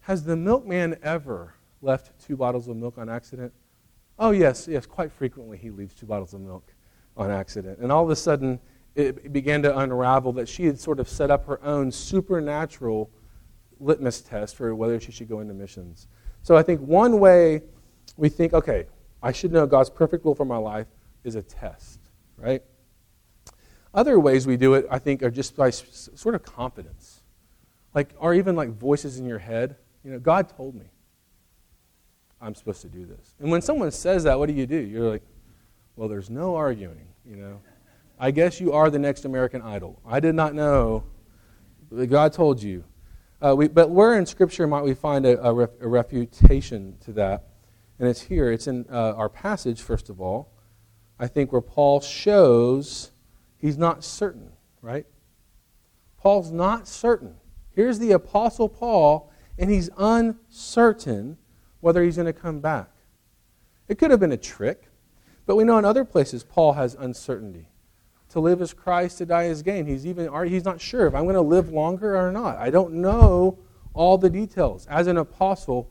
Has 0.00 0.24
the 0.24 0.36
milkman 0.36 0.96
ever 1.02 1.54
left 1.82 2.18
two 2.26 2.36
bottles 2.36 2.66
of 2.68 2.76
milk 2.76 2.98
on 2.98 3.08
accident? 3.08 3.52
Oh, 4.18 4.32
yes, 4.32 4.66
yes, 4.68 4.86
quite 4.86 5.12
frequently 5.12 5.56
he 5.56 5.70
leaves 5.70 5.94
two 5.94 6.06
bottles 6.06 6.34
of 6.34 6.40
milk 6.40 6.72
on 7.16 7.30
accident. 7.30 7.78
And 7.78 7.92
all 7.92 8.02
of 8.02 8.10
a 8.10 8.16
sudden, 8.16 8.58
it 8.94 9.32
began 9.32 9.62
to 9.62 9.78
unravel 9.78 10.32
that 10.32 10.48
she 10.48 10.66
had 10.66 10.80
sort 10.80 10.98
of 10.98 11.08
set 11.08 11.30
up 11.30 11.46
her 11.46 11.62
own 11.64 11.92
supernatural 11.92 13.10
litmus 13.78 14.20
test 14.20 14.56
for 14.56 14.74
whether 14.74 14.98
she 14.98 15.12
should 15.12 15.28
go 15.28 15.38
into 15.38 15.54
missions. 15.54 16.08
So 16.42 16.56
I 16.56 16.62
think 16.62 16.80
one 16.80 17.20
way 17.20 17.62
we 18.16 18.28
think, 18.28 18.52
okay, 18.54 18.86
I 19.22 19.30
should 19.30 19.52
know 19.52 19.66
God's 19.66 19.90
perfect 19.90 20.24
will 20.24 20.34
for 20.34 20.44
my 20.44 20.56
life 20.56 20.88
is 21.22 21.36
a 21.36 21.42
test, 21.42 22.00
right? 22.36 22.62
Other 23.94 24.18
ways 24.18 24.46
we 24.46 24.56
do 24.56 24.74
it, 24.74 24.86
I 24.90 24.98
think, 24.98 25.22
are 25.22 25.30
just 25.30 25.56
by 25.56 25.70
sort 25.70 26.34
of 26.34 26.42
confidence. 26.42 27.22
Like, 27.94 28.14
or 28.18 28.34
even 28.34 28.56
like 28.56 28.70
voices 28.70 29.18
in 29.18 29.26
your 29.26 29.38
head. 29.38 29.76
You 30.04 30.12
know, 30.12 30.18
God 30.18 30.48
told 30.48 30.74
me 30.74 30.86
I'm 32.40 32.54
supposed 32.54 32.82
to 32.82 32.88
do 32.88 33.04
this. 33.04 33.34
And 33.40 33.50
when 33.50 33.62
someone 33.62 33.90
says 33.90 34.24
that, 34.24 34.38
what 34.38 34.46
do 34.46 34.54
you 34.54 34.66
do? 34.66 34.76
You're 34.76 35.10
like, 35.10 35.22
well, 35.96 36.08
there's 36.08 36.30
no 36.30 36.54
arguing, 36.54 37.08
you 37.24 37.36
know. 37.36 37.60
I 38.18 38.30
guess 38.30 38.60
you 38.60 38.72
are 38.72 38.90
the 38.90 38.98
next 38.98 39.24
American 39.24 39.62
Idol. 39.62 40.00
I 40.06 40.20
did 40.20 40.34
not 40.34 40.54
know. 40.54 41.04
God 42.08 42.32
told 42.32 42.62
you. 42.62 42.84
Uh, 43.40 43.54
we, 43.56 43.68
but 43.68 43.90
where 43.90 44.18
in 44.18 44.26
Scripture 44.26 44.66
might 44.66 44.82
we 44.82 44.94
find 44.94 45.24
a, 45.24 45.40
a, 45.44 45.52
ref, 45.52 45.70
a, 45.80 45.86
refutation 45.86 46.96
to 47.00 47.12
that? 47.12 47.48
And 47.98 48.08
it's 48.08 48.20
here. 48.22 48.50
It's 48.50 48.66
in 48.66 48.86
uh, 48.90 49.14
our 49.14 49.28
passage, 49.28 49.80
first 49.80 50.08
of 50.08 50.20
all. 50.20 50.52
I 51.20 51.28
think 51.28 51.52
where 51.52 51.60
Paul 51.60 52.00
shows 52.00 53.12
he's 53.56 53.78
not 53.78 54.02
certain, 54.02 54.52
right? 54.82 55.06
Paul's 56.16 56.50
not 56.50 56.88
certain. 56.88 57.36
Here's 57.70 58.00
the 58.00 58.12
Apostle 58.12 58.68
Paul, 58.68 59.32
and 59.56 59.70
he's 59.70 59.88
uncertain 59.96 61.38
whether 61.80 62.02
he's 62.02 62.16
going 62.16 62.26
to 62.26 62.32
come 62.32 62.60
back. 62.60 62.90
It 63.88 63.98
could 63.98 64.10
have 64.10 64.20
been 64.20 64.32
a 64.32 64.36
trick, 64.36 64.88
but 65.46 65.56
we 65.56 65.64
know 65.64 65.78
in 65.78 65.84
other 65.84 66.04
places 66.04 66.44
Paul 66.44 66.74
has 66.74 66.94
uncertainty. 66.94 67.68
To 68.30 68.40
live 68.40 68.60
as 68.60 68.74
Christ, 68.74 69.18
to 69.18 69.26
die 69.26 69.44
as 69.44 69.62
gain. 69.62 69.86
He's 69.86 70.04
even 70.04 70.30
he's 70.46 70.64
not 70.64 70.80
sure 70.80 71.06
if 71.06 71.14
I'm 71.14 71.24
going 71.24 71.34
to 71.34 71.40
live 71.40 71.70
longer 71.70 72.14
or 72.16 72.30
not. 72.30 72.58
I 72.58 72.68
don't 72.68 72.94
know 72.94 73.58
all 73.94 74.18
the 74.18 74.28
details. 74.28 74.86
As 74.86 75.06
an 75.06 75.16
apostle, 75.16 75.90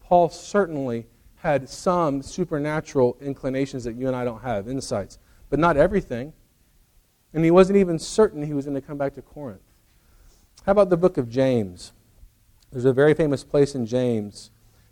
Paul 0.00 0.30
certainly 0.30 1.06
had 1.36 1.68
some 1.68 2.22
supernatural 2.22 3.18
inclinations 3.20 3.84
that 3.84 3.94
you 3.94 4.06
and 4.06 4.16
I 4.16 4.24
don't 4.24 4.40
have, 4.40 4.68
insights, 4.68 5.18
but 5.50 5.58
not 5.58 5.76
everything. 5.76 6.32
And 7.34 7.44
he 7.44 7.50
wasn't 7.50 7.76
even 7.76 7.98
certain 7.98 8.42
he 8.42 8.54
was 8.54 8.64
going 8.64 8.74
to 8.74 8.80
come 8.80 8.96
back 8.96 9.14
to 9.14 9.22
Corinth. 9.22 9.60
How 10.64 10.72
about 10.72 10.88
the 10.88 10.96
book 10.96 11.18
of 11.18 11.28
James? 11.28 11.92
There's 12.72 12.86
a 12.86 12.92
very 12.92 13.14
famous 13.14 13.44
place 13.44 13.74
in 13.74 13.86
James, 13.86 14.50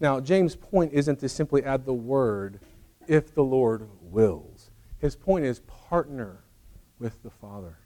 Now, 0.00 0.20
James' 0.20 0.56
point 0.56 0.92
isn't 0.92 1.20
to 1.20 1.28
simply 1.28 1.64
add 1.64 1.84
the 1.84 1.94
word, 1.94 2.60
if 3.08 3.34
the 3.34 3.42
Lord 3.42 3.88
wills. 4.00 4.70
His 4.98 5.16
point 5.16 5.44
is 5.44 5.60
partner 5.60 6.44
with 6.98 7.22
the 7.22 7.30
Father. 7.30 7.78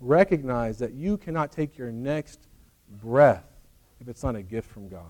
Recognize 0.00 0.78
that 0.78 0.92
you 0.92 1.16
cannot 1.16 1.52
take 1.52 1.76
your 1.76 1.90
next 1.90 2.48
breath 3.00 3.44
if 4.00 4.08
it's 4.08 4.22
not 4.22 4.36
a 4.36 4.42
gift 4.42 4.70
from 4.70 4.88
God. 4.88 5.02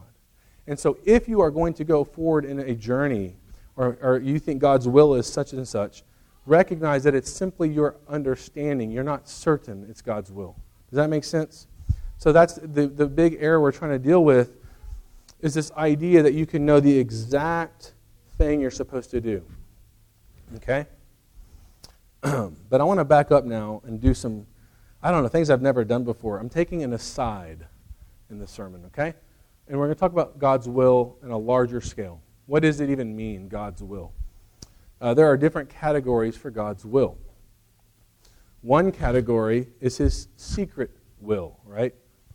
And 0.66 0.78
so, 0.78 0.98
if 1.04 1.28
you 1.28 1.40
are 1.40 1.50
going 1.50 1.74
to 1.74 1.84
go 1.84 2.04
forward 2.04 2.44
in 2.44 2.60
a 2.60 2.74
journey, 2.74 3.36
or, 3.76 3.98
or 4.00 4.18
you 4.18 4.38
think 4.38 4.60
God's 4.60 4.86
will 4.86 5.14
is 5.14 5.26
such 5.26 5.52
and 5.52 5.66
such, 5.66 6.04
recognize 6.46 7.02
that 7.04 7.14
it's 7.14 7.30
simply 7.30 7.68
your 7.68 7.96
understanding. 8.08 8.90
You're 8.90 9.02
not 9.02 9.28
certain 9.28 9.86
it's 9.88 10.02
God's 10.02 10.30
will. 10.30 10.56
Does 10.90 10.96
that 10.96 11.10
make 11.10 11.24
sense? 11.24 11.66
So, 12.18 12.30
that's 12.30 12.54
the, 12.54 12.86
the 12.86 13.06
big 13.06 13.38
error 13.40 13.60
we're 13.60 13.72
trying 13.72 13.90
to 13.90 13.98
deal 13.98 14.22
with 14.22 14.61
is 15.42 15.54
this 15.54 15.72
idea 15.72 16.22
that 16.22 16.34
you 16.34 16.46
can 16.46 16.64
know 16.64 16.80
the 16.80 16.96
exact 16.96 17.92
thing 18.38 18.60
you're 18.60 18.70
supposed 18.70 19.10
to 19.10 19.20
do. 19.20 19.44
Okay? 20.56 20.86
but 22.22 22.80
I 22.80 22.84
want 22.84 23.00
to 23.00 23.04
back 23.04 23.32
up 23.32 23.44
now 23.44 23.82
and 23.84 24.00
do 24.00 24.14
some, 24.14 24.46
I 25.02 25.10
don't 25.10 25.22
know, 25.22 25.28
things 25.28 25.50
I've 25.50 25.62
never 25.62 25.84
done 25.84 26.04
before. 26.04 26.38
I'm 26.38 26.48
taking 26.48 26.84
an 26.84 26.92
aside 26.92 27.66
in 28.30 28.38
the 28.38 28.46
sermon, 28.46 28.84
okay? 28.86 29.14
And 29.68 29.78
we're 29.78 29.86
going 29.86 29.94
to 29.94 30.00
talk 30.00 30.12
about 30.12 30.38
God's 30.38 30.68
will 30.68 31.16
in 31.22 31.30
a 31.30 31.38
larger 31.38 31.80
scale. 31.80 32.20
What 32.46 32.62
does 32.62 32.80
it 32.80 32.90
even 32.90 33.14
mean, 33.14 33.48
God's 33.48 33.82
will? 33.82 34.12
Uh, 35.00 35.14
there 35.14 35.26
are 35.26 35.36
different 35.36 35.68
categories 35.68 36.36
for 36.36 36.50
God's 36.50 36.84
will. 36.84 37.18
One 38.60 38.92
category 38.92 39.68
is 39.80 39.96
his 39.96 40.28
secret 40.36 40.90
will, 41.20 41.58
right? 41.66 41.94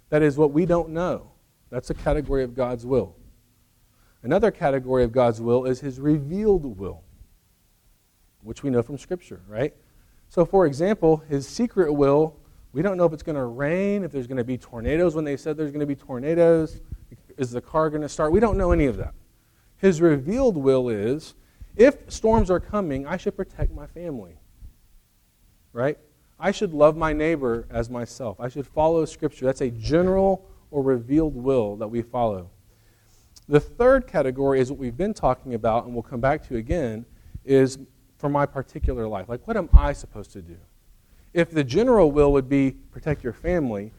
That 0.09 0.21
is 0.21 0.37
what 0.37 0.51
we 0.51 0.65
don't 0.65 0.89
know. 0.89 1.31
That's 1.69 1.89
a 1.89 1.93
category 1.93 2.43
of 2.43 2.55
God's 2.55 2.86
will. 2.86 3.15
Another 4.24 4.51
category 4.51 5.03
of 5.03 5.12
God's 5.12 5.41
will 5.41 5.65
is 5.65 5.79
his 5.79 6.00
revealed 6.00 6.77
will 6.77 7.03
which 8.47 8.63
we 8.63 8.69
know 8.69 8.81
from 8.81 8.97
Scripture, 8.97 9.41
right? 9.47 9.74
So, 10.29 10.45
for 10.45 10.65
example, 10.65 11.17
his 11.29 11.47
secret 11.47 11.91
will, 11.91 12.36
we 12.71 12.81
don't 12.81 12.97
know 12.97 13.05
if 13.05 13.13
it's 13.13 13.24
going 13.24 13.36
to 13.36 13.45
rain, 13.45 14.03
if 14.03 14.12
there's 14.12 14.27
going 14.27 14.38
to 14.38 14.43
be 14.43 14.57
tornadoes 14.57 15.15
when 15.15 15.25
they 15.25 15.38
said 15.38 15.57
there's 15.57 15.71
going 15.71 15.81
to 15.81 15.86
be 15.86 15.95
tornadoes. 15.95 16.79
Is 17.38 17.51
the 17.51 17.62
car 17.62 17.89
going 17.89 18.01
to 18.01 18.09
start? 18.09 18.31
We 18.31 18.39
don't 18.39 18.57
know 18.57 18.71
any 18.71 18.86
of 18.86 18.97
that. 18.97 19.13
His 19.77 20.01
revealed 20.01 20.57
will 20.57 20.89
is 20.89 21.36
if 21.75 22.12
storms 22.12 22.50
are 22.50 22.59
coming, 22.59 23.05
I 23.05 23.17
should 23.17 23.36
protect 23.36 23.71
my 23.71 23.86
family, 23.86 24.39
right? 25.74 25.97
I 26.39 26.51
should 26.51 26.74
love 26.74 26.95
my 26.97 27.13
neighbor 27.13 27.67
as 27.69 27.89
myself. 27.89 28.39
I 28.39 28.50
should 28.50 28.65
follow 28.65 29.05
Scripture. 29.05 29.45
That's 29.45 29.62
a 29.62 29.71
general 29.71 30.47
or 30.71 30.81
revealed 30.81 31.36
will 31.36 31.75
that 31.77 31.88
we 31.88 32.01
follow. 32.01 32.50
The 33.47 33.59
third 33.59 34.07
category 34.07 34.59
is 34.59 34.69
what 34.69 34.79
we've 34.79 34.97
been 34.97 35.13
talking 35.13 35.53
about, 35.53 35.86
and 35.86 35.93
we'll 35.93 36.03
come 36.03 36.19
back 36.19 36.45
to 36.47 36.57
again, 36.57 37.05
is 37.45 37.79
for 38.17 38.29
my 38.29 38.45
particular 38.45 39.07
life? 39.07 39.29
Like, 39.29 39.47
what 39.47 39.55
am 39.55 39.69
I 39.74 39.93
supposed 39.93 40.31
to 40.33 40.41
do? 40.41 40.57
If 41.33 41.51
the 41.51 41.63
general 41.63 42.12
will 42.12 42.33
would 42.33 42.50
be 42.50 42.71
protect 42.71 43.24
your 43.24 43.33
family, 43.33 43.93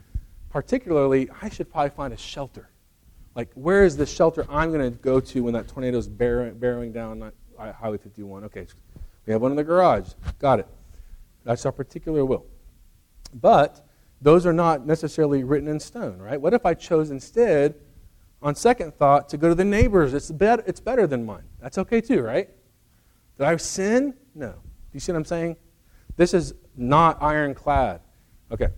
particularly, 0.50 1.30
I 1.40 1.48
should 1.48 1.70
probably 1.70 1.90
find 1.90 2.12
a 2.12 2.16
shelter. 2.16 2.68
Like, 3.34 3.50
where 3.54 3.84
is 3.84 3.96
the 3.96 4.06
shelter 4.06 4.44
I'm 4.50 4.72
going 4.72 4.92
to 4.92 4.98
go 4.98 5.20
to 5.20 5.44
when 5.44 5.54
that 5.54 5.68
tornado 5.68 5.98
is 5.98 6.08
barreling 6.08 6.92
down 6.92 7.32
Highway 7.56 7.98
51? 7.98 8.44
Okay, 8.44 8.66
we 9.24 9.32
have 9.32 9.40
one 9.40 9.52
in 9.52 9.56
the 9.56 9.64
garage. 9.64 10.10
Got 10.38 10.60
it. 10.60 10.68
That's 11.44 11.64
our 11.64 11.72
particular 11.72 12.24
will. 12.24 12.44
But 13.32 13.87
those 14.20 14.46
are 14.46 14.52
not 14.52 14.86
necessarily 14.86 15.44
written 15.44 15.68
in 15.68 15.78
stone, 15.78 16.18
right? 16.18 16.40
What 16.40 16.54
if 16.54 16.66
I 16.66 16.74
chose 16.74 17.10
instead, 17.10 17.74
on 18.42 18.54
second 18.54 18.94
thought, 18.94 19.28
to 19.30 19.36
go 19.36 19.48
to 19.48 19.54
the 19.54 19.64
neighbors? 19.64 20.14
It's, 20.14 20.30
better, 20.30 20.62
it's 20.66 20.80
better 20.80 21.06
than 21.06 21.24
mine. 21.24 21.44
That's 21.60 21.78
okay 21.78 22.00
too, 22.00 22.22
right? 22.22 22.48
Did 23.36 23.46
I 23.46 23.56
sin? 23.56 24.14
No. 24.34 24.50
Do 24.50 24.56
you 24.92 25.00
see 25.00 25.12
what 25.12 25.18
I'm 25.18 25.24
saying? 25.24 25.56
This 26.16 26.34
is 26.34 26.54
not 26.76 27.22
ironclad. 27.22 28.00
Okay. 28.50 28.68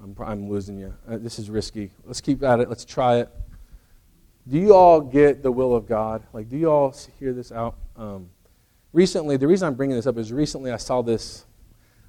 I'm, 0.00 0.14
I'm 0.20 0.48
losing 0.48 0.78
you. 0.78 0.94
Uh, 1.08 1.18
this 1.18 1.38
is 1.38 1.50
risky. 1.50 1.90
Let's 2.04 2.20
keep 2.20 2.42
at 2.42 2.60
it. 2.60 2.68
Let's 2.68 2.84
try 2.84 3.16
it. 3.18 3.28
Do 4.46 4.58
you 4.58 4.74
all 4.74 5.00
get 5.00 5.42
the 5.42 5.50
will 5.50 5.74
of 5.74 5.88
God? 5.88 6.22
Like, 6.32 6.48
do 6.48 6.56
you 6.56 6.70
all 6.70 6.94
hear 7.18 7.32
this 7.32 7.50
out? 7.50 7.76
Um, 7.96 8.28
recently, 8.92 9.38
the 9.38 9.48
reason 9.48 9.66
I'm 9.66 9.74
bringing 9.74 9.96
this 9.96 10.06
up 10.06 10.18
is 10.18 10.32
recently 10.32 10.70
I 10.70 10.76
saw 10.76 11.00
this 11.00 11.46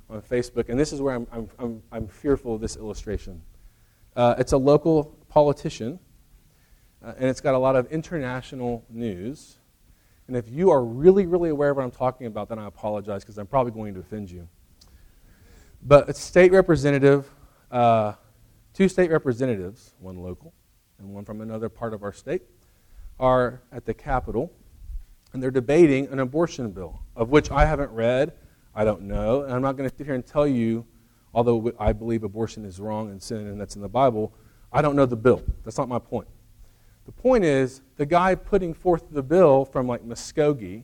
on 0.09 0.21
Facebook, 0.21 0.69
and 0.69 0.79
this 0.79 0.93
is 0.93 1.01
where 1.01 1.15
I'm, 1.15 1.27
I'm, 1.31 1.49
I'm, 1.57 1.83
I'm 1.91 2.07
fearful 2.07 2.55
of 2.55 2.61
this 2.61 2.77
illustration. 2.77 3.41
Uh, 4.15 4.35
it's 4.37 4.51
a 4.51 4.57
local 4.57 5.15
politician, 5.29 5.99
uh, 7.03 7.13
and 7.17 7.25
it's 7.29 7.41
got 7.41 7.55
a 7.55 7.57
lot 7.57 7.75
of 7.75 7.91
international 7.91 8.85
news. 8.89 9.57
And 10.27 10.35
if 10.35 10.49
you 10.49 10.71
are 10.71 10.83
really, 10.83 11.25
really 11.25 11.49
aware 11.49 11.71
of 11.71 11.77
what 11.77 11.83
I'm 11.83 11.91
talking 11.91 12.27
about, 12.27 12.49
then 12.49 12.57
I 12.59 12.67
apologize 12.67 13.23
because 13.23 13.37
I'm 13.37 13.47
probably 13.47 13.71
going 13.71 13.93
to 13.93 13.99
offend 13.99 14.31
you. 14.31 14.47
But 15.83 16.09
a 16.09 16.13
state 16.13 16.51
representative, 16.51 17.29
uh, 17.71 18.13
two 18.73 18.89
state 18.89 19.11
representatives, 19.11 19.93
one 19.99 20.17
local 20.17 20.53
and 20.97 21.13
one 21.13 21.25
from 21.25 21.41
another 21.41 21.69
part 21.69 21.93
of 21.93 22.01
our 22.01 22.13
state, 22.13 22.43
are 23.19 23.61
at 23.71 23.85
the 23.85 23.93
Capitol, 23.93 24.51
and 25.33 25.43
they're 25.43 25.51
debating 25.51 26.07
an 26.07 26.19
abortion 26.19 26.71
bill, 26.71 27.01
of 27.15 27.29
which 27.29 27.51
I 27.51 27.65
haven't 27.65 27.91
read, 27.91 28.33
I 28.75 28.83
don't 28.83 29.03
know, 29.03 29.43
and 29.43 29.53
I'm 29.53 29.61
not 29.61 29.77
going 29.77 29.89
to 29.89 29.95
sit 29.95 30.05
here 30.05 30.15
and 30.15 30.25
tell 30.25 30.45
you, 30.45 30.85
although 31.33 31.71
I 31.79 31.93
believe 31.93 32.23
abortion 32.23 32.65
is 32.65 32.79
wrong 32.79 33.09
and 33.09 33.21
sin, 33.21 33.47
and 33.47 33.59
that's 33.59 33.75
in 33.75 33.81
the 33.81 33.89
Bible, 33.89 34.33
I 34.71 34.81
don't 34.81 34.95
know 34.95 35.05
the 35.05 35.15
bill. 35.15 35.41
That's 35.63 35.77
not 35.77 35.87
my 35.87 35.99
point. 35.99 36.27
The 37.05 37.11
point 37.11 37.43
is, 37.45 37.81
the 37.97 38.05
guy 38.05 38.35
putting 38.35 38.73
forth 38.73 39.03
the 39.11 39.23
bill 39.23 39.63
from 39.63 39.87
like 39.87 40.03
Muskogee 40.03 40.83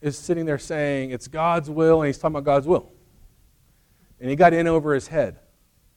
is 0.00 0.18
sitting 0.18 0.46
there 0.46 0.58
saying 0.58 1.10
it's 1.10 1.28
God's 1.28 1.70
will, 1.70 2.02
and 2.02 2.08
he's 2.08 2.18
talking 2.18 2.36
about 2.36 2.44
God's 2.44 2.66
will 2.66 2.90
and 4.22 4.30
he 4.30 4.36
got 4.36 4.54
in 4.54 4.68
over 4.68 4.94
his 4.94 5.08
head. 5.08 5.40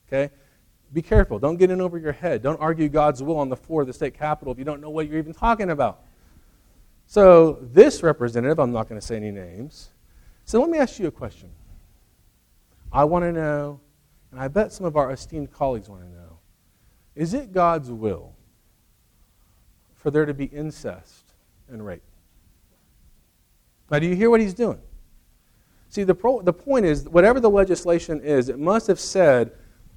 Okay? 0.08 0.34
Be 0.92 1.04
careful. 1.04 1.38
Don't 1.38 1.58
get 1.58 1.70
in 1.70 1.80
over 1.80 2.00
your 2.00 2.12
head. 2.12 2.42
Don't 2.42 2.60
argue 2.60 2.89
God's 2.89 3.22
will 3.22 3.38
on 3.38 3.50
the 3.50 3.56
floor 3.56 3.82
of 3.82 3.88
the 3.88 3.94
state 3.94 4.15
capitol 4.15 4.51
if 4.51 4.58
you 4.58 4.65
don't 4.65 4.82
know 4.82 4.89
what 4.89 5.08
you're 5.08 5.20
even 5.20 5.34
talking 5.34 5.70
about. 5.70 6.01
So, 7.06 7.60
this 7.62 8.01
representative, 8.01 8.60
I'm 8.60 8.72
not 8.72 8.89
going 8.89 9.00
to 9.00 9.06
say 9.06 9.15
any 9.15 9.30
names, 9.30 9.89
so 10.46 10.62
let 10.62 10.70
me 10.70 10.78
ask 10.78 11.00
you 11.00 11.08
a 11.08 11.12
question. 11.12 11.50
I 12.92 13.04
want 13.04 13.24
to 13.24 13.32
know, 13.32 13.82
and 14.32 14.40
I 14.40 14.48
bet 14.48 14.72
some 14.72 14.86
of 14.86 14.96
our 14.96 15.12
esteemed 15.12 15.52
colleagues 15.52 15.90
want 15.90 16.04
to 16.04 16.10
know 16.10 16.40
is 17.16 17.34
it 17.34 17.54
God's 17.54 17.90
will 17.90 18.36
for 19.94 20.12
there 20.12 20.25
to 20.25 20.34
be 20.34 20.46
incest 20.46 21.34
and 21.70 21.86
rape? 21.86 22.04
Now, 23.90 24.00
do 24.00 24.08
you 24.08 24.16
hear 24.16 24.30
what 24.30 24.42
he's 24.42 24.54
doing? 24.54 24.80
See, 25.90 26.04
the, 26.04 26.16
pro, 26.16 26.42
the 26.42 26.52
point 26.52 26.86
is, 26.86 27.08
whatever 27.08 27.40
the 27.40 27.50
legislation 27.50 28.20
is, 28.22 28.50
it 28.50 28.60
must 28.60 28.88
have 28.88 29.00
said 29.00 29.54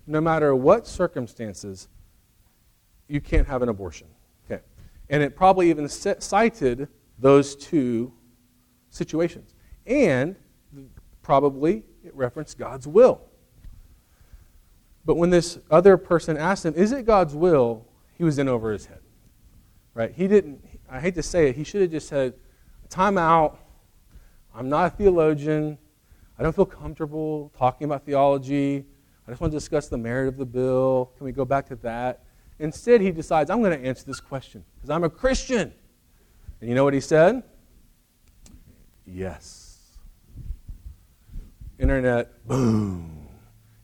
no 0.06 0.20
matter 0.20 0.54
what 0.54 0.86
circumstances, 0.86 1.88
you 3.08 3.20
can't 3.20 3.46
have 3.46 3.62
an 3.62 3.68
abortion. 3.68 4.06
Okay. 4.46 4.62
And 5.10 5.22
it 5.22 5.34
probably 5.34 5.70
even 5.70 5.88
cited 5.88 6.88
those 7.18 7.56
two 7.56 8.12
situations. 8.90 9.54
And 9.88 10.36
probably 11.22 11.82
it 12.04 12.14
referenced 12.14 12.58
God's 12.58 12.86
will. 12.86 13.22
But 15.04 15.16
when 15.16 15.30
this 15.30 15.58
other 15.70 15.96
person 15.96 16.36
asked 16.36 16.66
him, 16.66 16.74
Is 16.74 16.92
it 16.92 17.06
God's 17.06 17.34
will? 17.34 17.86
he 18.12 18.24
was 18.24 18.38
in 18.38 18.48
over 18.48 18.72
his 18.72 18.86
head. 18.86 19.00
Right? 19.94 20.12
He 20.12 20.28
didn't, 20.28 20.62
I 20.90 21.00
hate 21.00 21.14
to 21.14 21.22
say 21.22 21.48
it, 21.48 21.56
he 21.56 21.64
should 21.64 21.80
have 21.80 21.90
just 21.90 22.08
said, 22.08 22.34
Time 22.90 23.16
out. 23.16 23.58
I'm 24.54 24.68
not 24.68 24.86
a 24.86 24.90
theologian. 24.90 25.78
I 26.38 26.42
don't 26.42 26.54
feel 26.54 26.66
comfortable 26.66 27.52
talking 27.56 27.84
about 27.84 28.04
theology. 28.04 28.84
I 29.26 29.30
just 29.30 29.40
want 29.40 29.52
to 29.52 29.56
discuss 29.56 29.88
the 29.88 29.98
merit 29.98 30.28
of 30.28 30.36
the 30.36 30.46
bill. 30.46 31.12
Can 31.16 31.24
we 31.24 31.32
go 31.32 31.44
back 31.44 31.66
to 31.68 31.76
that? 31.76 32.24
Instead, 32.58 33.00
he 33.00 33.10
decides, 33.10 33.50
I'm 33.50 33.62
going 33.62 33.78
to 33.78 33.86
answer 33.86 34.04
this 34.04 34.20
question 34.20 34.64
because 34.76 34.90
I'm 34.90 35.04
a 35.04 35.10
Christian. 35.10 35.72
And 36.60 36.68
you 36.68 36.74
know 36.74 36.84
what 36.84 36.94
he 36.94 37.00
said? 37.00 37.42
Yes. 39.06 39.67
Internet, 41.78 42.46
boom. 42.46 43.28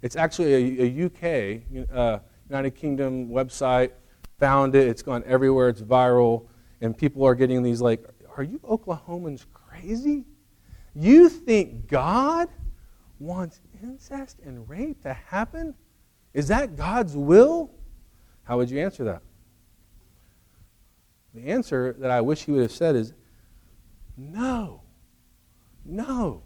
It's 0.02 0.16
actually 0.16 0.80
a, 0.80 0.84
a 0.84 1.06
UK, 1.06 1.88
uh, 1.92 2.18
United 2.48 2.72
Kingdom 2.72 3.28
website, 3.30 3.92
found 4.38 4.74
it. 4.74 4.88
It's 4.88 5.02
gone 5.02 5.22
everywhere. 5.26 5.68
It's 5.68 5.80
viral. 5.80 6.46
And 6.80 6.96
people 6.96 7.24
are 7.24 7.34
getting 7.34 7.62
these, 7.62 7.80
like, 7.80 8.04
are 8.36 8.42
you 8.42 8.58
Oklahomans 8.58 9.46
crazy? 9.52 10.24
You 10.94 11.28
think 11.28 11.86
God 11.88 12.48
wants 13.18 13.60
incest 13.82 14.40
and 14.44 14.68
rape 14.68 15.02
to 15.02 15.12
happen? 15.12 15.74
Is 16.32 16.48
that 16.48 16.76
God's 16.76 17.16
will? 17.16 17.70
How 18.42 18.58
would 18.58 18.70
you 18.70 18.80
answer 18.80 19.04
that? 19.04 19.22
The 21.34 21.46
answer 21.46 21.96
that 21.98 22.10
I 22.10 22.20
wish 22.20 22.44
he 22.44 22.52
would 22.52 22.62
have 22.62 22.72
said 22.72 22.94
is 22.94 23.12
no. 24.16 24.82
No. 25.84 26.43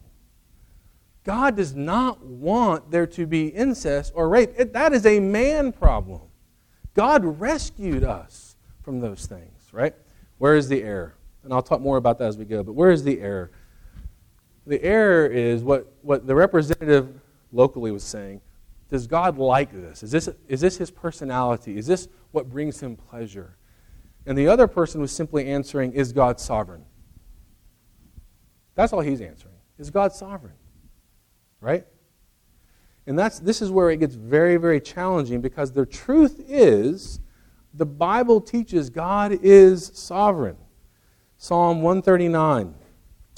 God 1.29 1.57
does 1.57 1.75
not 1.75 2.25
want 2.25 2.89
there 2.89 3.05
to 3.05 3.27
be 3.27 3.49
incest 3.49 4.13
or 4.15 4.27
rape. 4.29 4.49
It, 4.57 4.73
that 4.73 4.93
is 4.93 5.05
a 5.05 5.19
man 5.19 5.71
problem. 5.71 6.21
God 6.95 7.23
rescued 7.39 8.03
us 8.03 8.55
from 8.81 8.99
those 8.99 9.27
things, 9.27 9.69
right? 9.71 9.93
Where 10.39 10.55
is 10.55 10.67
the 10.67 10.81
error? 10.81 11.13
And 11.43 11.53
I'll 11.53 11.61
talk 11.61 11.81
more 11.81 11.97
about 11.97 12.17
that 12.17 12.29
as 12.29 12.37
we 12.39 12.45
go, 12.45 12.63
but 12.63 12.73
where 12.73 12.89
is 12.89 13.03
the 13.03 13.21
error? 13.21 13.51
the 14.65 14.83
error 14.83 15.27
is 15.27 15.61
what, 15.61 15.93
what 16.01 16.25
the 16.25 16.33
representative 16.33 17.21
locally 17.51 17.91
was 17.91 18.03
saying. 18.03 18.41
Does 18.89 19.05
God 19.05 19.37
like 19.37 19.71
this? 19.71 20.01
Is, 20.01 20.09
this? 20.09 20.29
is 20.47 20.61
this 20.61 20.77
his 20.77 20.89
personality? 20.89 21.77
Is 21.77 21.85
this 21.85 22.07
what 22.31 22.49
brings 22.49 22.81
him 22.81 22.95
pleasure? 22.95 23.55
And 24.25 24.35
the 24.35 24.47
other 24.47 24.65
person 24.65 24.99
was 24.99 25.11
simply 25.11 25.45
answering, 25.45 25.93
Is 25.93 26.11
God 26.11 26.39
sovereign? 26.39 26.85
That's 28.73 28.93
all 28.93 29.01
he's 29.01 29.21
answering. 29.21 29.53
Is 29.77 29.91
God 29.91 30.11
sovereign? 30.11 30.55
Right? 31.61 31.85
And 33.07 33.17
that's, 33.17 33.39
this 33.39 33.61
is 33.61 33.71
where 33.71 33.89
it 33.89 33.97
gets 33.97 34.15
very, 34.15 34.57
very 34.57 34.79
challenging 34.79 35.41
because 35.41 35.71
the 35.71 35.85
truth 35.85 36.41
is 36.47 37.19
the 37.73 37.85
Bible 37.85 38.41
teaches 38.41 38.89
God 38.89 39.31
is 39.41 39.91
sovereign. 39.93 40.57
Psalm 41.37 41.81
139. 41.81 42.75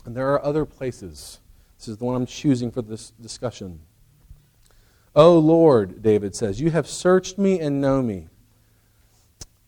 And 0.05 0.15
there 0.15 0.34
are 0.34 0.43
other 0.43 0.65
places. 0.65 1.39
This 1.77 1.88
is 1.88 1.97
the 1.97 2.05
one 2.05 2.15
I'm 2.15 2.25
choosing 2.25 2.71
for 2.71 2.81
this 2.81 3.12
discussion. 3.21 3.79
O 5.15 5.38
Lord, 5.38 6.01
David 6.01 6.36
says, 6.36 6.60
you 6.62 6.71
have 6.71 6.88
searched 6.88 7.38
me 7.38 7.60
and 7.60 7.81
know 7.81 8.01
me. 8.01 8.27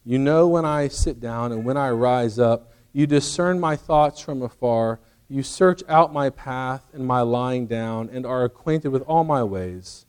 You 0.05 0.19
know 0.19 0.47
when 0.47 0.65
I 0.65 0.87
sit 0.87 1.19
down 1.19 1.51
and 1.51 1.63
when 1.63 1.77
I 1.77 1.89
rise 1.89 2.39
up. 2.39 2.73
You 2.91 3.07
discern 3.07 3.59
my 3.59 3.75
thoughts 3.75 4.19
from 4.19 4.41
afar. 4.41 4.99
You 5.34 5.41
search 5.41 5.82
out 5.89 6.13
my 6.13 6.30
path 6.30 6.86
and 6.93 7.08
my 7.08 7.22
lying 7.22 7.65
down 7.65 8.08
and 8.13 8.24
are 8.24 8.43
acquainted 8.43 8.89
with 8.89 9.02
all 9.02 9.24
my 9.24 9.43
ways. 9.43 10.06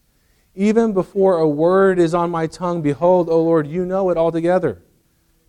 Even 0.55 0.93
before 0.93 1.39
a 1.39 1.49
word 1.49 1.99
is 1.99 2.13
on 2.13 2.31
my 2.31 2.47
tongue, 2.47 2.83
behold, 2.83 3.31
O 3.31 3.43
Lord, 3.43 3.67
you 3.67 3.87
know 3.87 4.11
it 4.11 4.19
altogether. 4.19 4.83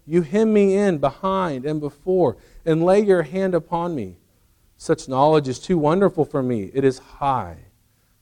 You 0.05 0.21
hem 0.21 0.53
me 0.53 0.77
in 0.77 0.99
behind 0.99 1.65
and 1.65 1.81
before 1.81 2.37
and 2.65 2.85
lay 2.85 3.01
your 3.01 3.23
hand 3.23 3.53
upon 3.53 3.95
me. 3.95 4.15
Such 4.77 5.09
knowledge 5.09 5.49
is 5.49 5.59
too 5.59 5.77
wonderful 5.77 6.23
for 6.23 6.41
me. 6.41 6.71
It 6.73 6.85
is 6.85 6.99
high. 6.99 7.57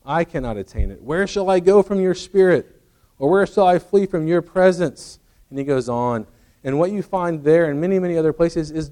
I 0.04 0.24
cannot 0.24 0.58
attain 0.58 0.90
it. 0.90 1.04
Where 1.04 1.28
shall 1.28 1.52
I 1.52 1.60
go 1.60 1.84
from 1.84 2.00
your 2.00 2.16
spirit? 2.16 2.82
Or 3.20 3.30
where 3.30 3.46
shall 3.46 3.68
I 3.68 3.78
flee 3.78 4.08
from 4.08 4.26
your 4.26 4.42
presence? 4.42 5.20
And 5.52 5.60
he 5.60 5.66
goes 5.66 5.88
on. 5.88 6.26
And 6.64 6.80
what 6.80 6.90
you 6.90 7.04
find 7.04 7.44
there 7.44 7.70
and 7.70 7.80
many, 7.80 8.00
many 8.00 8.18
other 8.18 8.34
places 8.34 8.72
is 8.72 8.90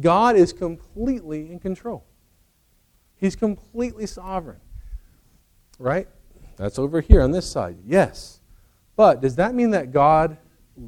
God 0.00 0.36
is 0.36 0.52
completely 0.52 1.50
in 1.50 1.58
control. 1.58 2.04
He's 3.16 3.36
completely 3.36 4.06
sovereign. 4.06 4.60
Right? 5.78 6.08
That's 6.56 6.78
over 6.78 7.00
here 7.00 7.22
on 7.22 7.30
this 7.30 7.50
side. 7.50 7.78
Yes. 7.84 8.40
But 8.96 9.20
does 9.20 9.36
that 9.36 9.54
mean 9.54 9.70
that 9.70 9.92
God 9.92 10.36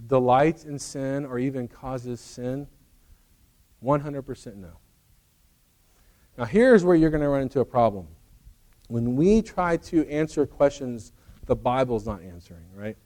delights 0.07 0.65
in 0.65 0.79
sin 0.79 1.25
or 1.25 1.39
even 1.39 1.69
causes 1.69 2.21
sin? 2.21 2.67
100% 3.83 4.57
no. 4.57 4.69
Now, 6.39 6.45
here's 6.45 6.85
where 6.85 6.95
you're 6.95 7.11
going 7.11 7.23
to 7.23 7.29
run 7.29 7.43
into 7.43 7.61
a 7.61 7.65
problem. 7.65 8.07
When 8.89 9.17
we 9.17 9.43
try 9.43 9.77
to 9.79 10.09
answer 10.09 10.47
questions 10.47 11.13
the 11.47 11.57
Bible's 11.57 12.07
not 12.07 12.23
answering, 12.23 12.67
right? 12.75 12.97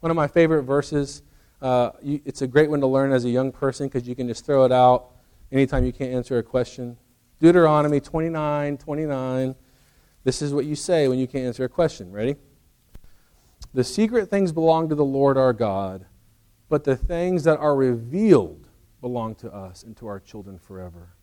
One 0.00 0.10
of 0.10 0.16
my 0.16 0.28
favorite 0.28 0.62
verses, 0.62 1.22
uh, 1.60 1.90
you, 2.02 2.20
it's 2.24 2.42
a 2.42 2.46
great 2.46 2.70
one 2.70 2.80
to 2.80 2.86
learn 2.86 3.12
as 3.12 3.24
a 3.24 3.30
young 3.30 3.52
person 3.52 3.88
because 3.88 4.08
you 4.08 4.14
can 4.14 4.28
just 4.28 4.46
throw 4.46 4.64
it 4.64 4.72
out 4.72 5.09
anytime 5.52 5.84
you 5.84 5.92
can't 5.92 6.12
answer 6.12 6.38
a 6.38 6.42
question. 6.42 6.96
Deuteronomy 7.40 8.00
29 8.00 8.78
29. 8.78 9.54
This 10.22 10.42
is 10.42 10.52
what 10.52 10.66
you 10.66 10.74
say 10.74 11.08
when 11.08 11.18
you 11.18 11.26
can't 11.26 11.46
answer 11.46 11.64
a 11.64 11.68
question. 11.68 12.12
Ready? 12.12 12.36
The 13.72 13.84
secret 13.84 14.28
things 14.28 14.52
belong 14.52 14.88
to 14.88 14.94
the 14.94 15.04
Lord 15.04 15.38
our 15.38 15.52
God, 15.52 16.06
but 16.68 16.84
the 16.84 16.96
things 16.96 17.44
that 17.44 17.58
are 17.58 17.74
revealed 17.74 18.68
belong 19.00 19.34
to 19.36 19.52
us 19.52 19.82
and 19.82 19.96
to 19.96 20.06
our 20.06 20.20
children 20.20 20.58
forever 20.58 21.14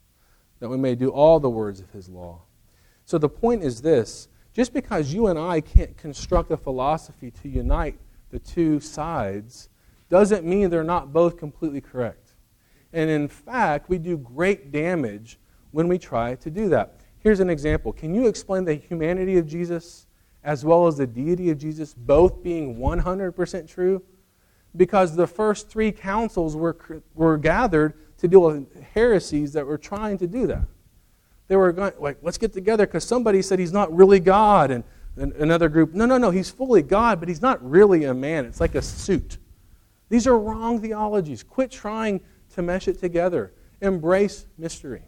that 0.59 0.69
we 0.69 0.77
may 0.77 0.95
do 0.95 1.09
all 1.09 1.39
the 1.39 1.49
words 1.49 1.79
of 1.79 1.91
his 1.91 2.09
law. 2.09 2.41
So 3.05 3.17
the 3.17 3.29
point 3.29 3.63
is 3.63 3.81
this 3.81 4.27
just 4.53 4.73
because 4.73 5.13
you 5.13 5.27
and 5.27 5.37
I 5.37 5.61
can't 5.61 5.95
construct 5.97 6.49
a 6.51 6.57
philosophy 6.57 7.29
to 7.29 7.49
unite 7.49 7.99
the 8.31 8.39
two 8.39 8.79
sides 8.79 9.69
doesn't 10.09 10.45
mean 10.45 10.69
they're 10.69 10.83
not 10.83 11.13
both 11.13 11.37
completely 11.37 11.81
correct. 11.81 12.26
And 12.93 13.09
in 13.09 13.27
fact, 13.27 13.89
we 13.89 13.97
do 13.97 14.17
great 14.17 14.71
damage 14.71 15.39
when 15.71 15.87
we 15.87 15.97
try 15.97 16.35
to 16.35 16.49
do 16.49 16.69
that. 16.69 17.01
Here's 17.19 17.39
an 17.39 17.49
example. 17.49 17.91
Can 17.91 18.13
you 18.15 18.27
explain 18.27 18.65
the 18.65 18.75
humanity 18.75 19.37
of 19.37 19.47
Jesus 19.47 20.07
as 20.43 20.63
well 20.63 20.87
as 20.87 20.97
the 20.97 21.07
deity 21.07 21.49
of 21.49 21.57
Jesus 21.57 21.93
both 21.93 22.41
being 22.41 22.77
100% 22.77 23.67
true? 23.67 24.01
because 24.77 25.15
the 25.15 25.27
first 25.27 25.69
three 25.69 25.91
councils 25.91 26.55
were, 26.55 26.77
were 27.15 27.37
gathered 27.37 27.93
to 28.19 28.27
deal 28.27 28.41
with 28.41 28.81
heresies 28.93 29.53
that 29.53 29.65
were 29.65 29.77
trying 29.77 30.17
to 30.19 30.27
do 30.27 30.47
that. 30.47 30.63
They 31.47 31.55
were 31.55 31.71
going, 31.71 31.93
like, 31.99 32.17
let's 32.21 32.37
get 32.37 32.53
together 32.53 32.85
because 32.85 33.03
somebody 33.03 33.41
said 33.41 33.59
he's 33.59 33.73
not 33.73 33.93
really 33.95 34.19
God. 34.19 34.71
And, 34.71 34.83
and 35.15 35.33
another 35.33 35.69
group, 35.69 35.93
no, 35.93 36.05
no, 36.05 36.17
no, 36.17 36.29
he's 36.29 36.49
fully 36.49 36.81
God, 36.81 37.19
but 37.19 37.29
he's 37.29 37.41
not 37.41 37.63
really 37.67 38.03
a 38.03 38.13
man. 38.13 38.45
It's 38.45 38.59
like 38.59 38.75
a 38.75 38.81
suit. 38.81 39.37
These 40.09 40.27
are 40.27 40.37
wrong 40.37 40.81
theologies. 40.81 41.43
Quit 41.43 41.71
trying 41.71 42.21
to 42.57 42.63
mesh 42.63 42.87
it 42.87 42.99
together. 42.99 43.53
Embrace 43.81 44.47
mystery. 44.57 45.03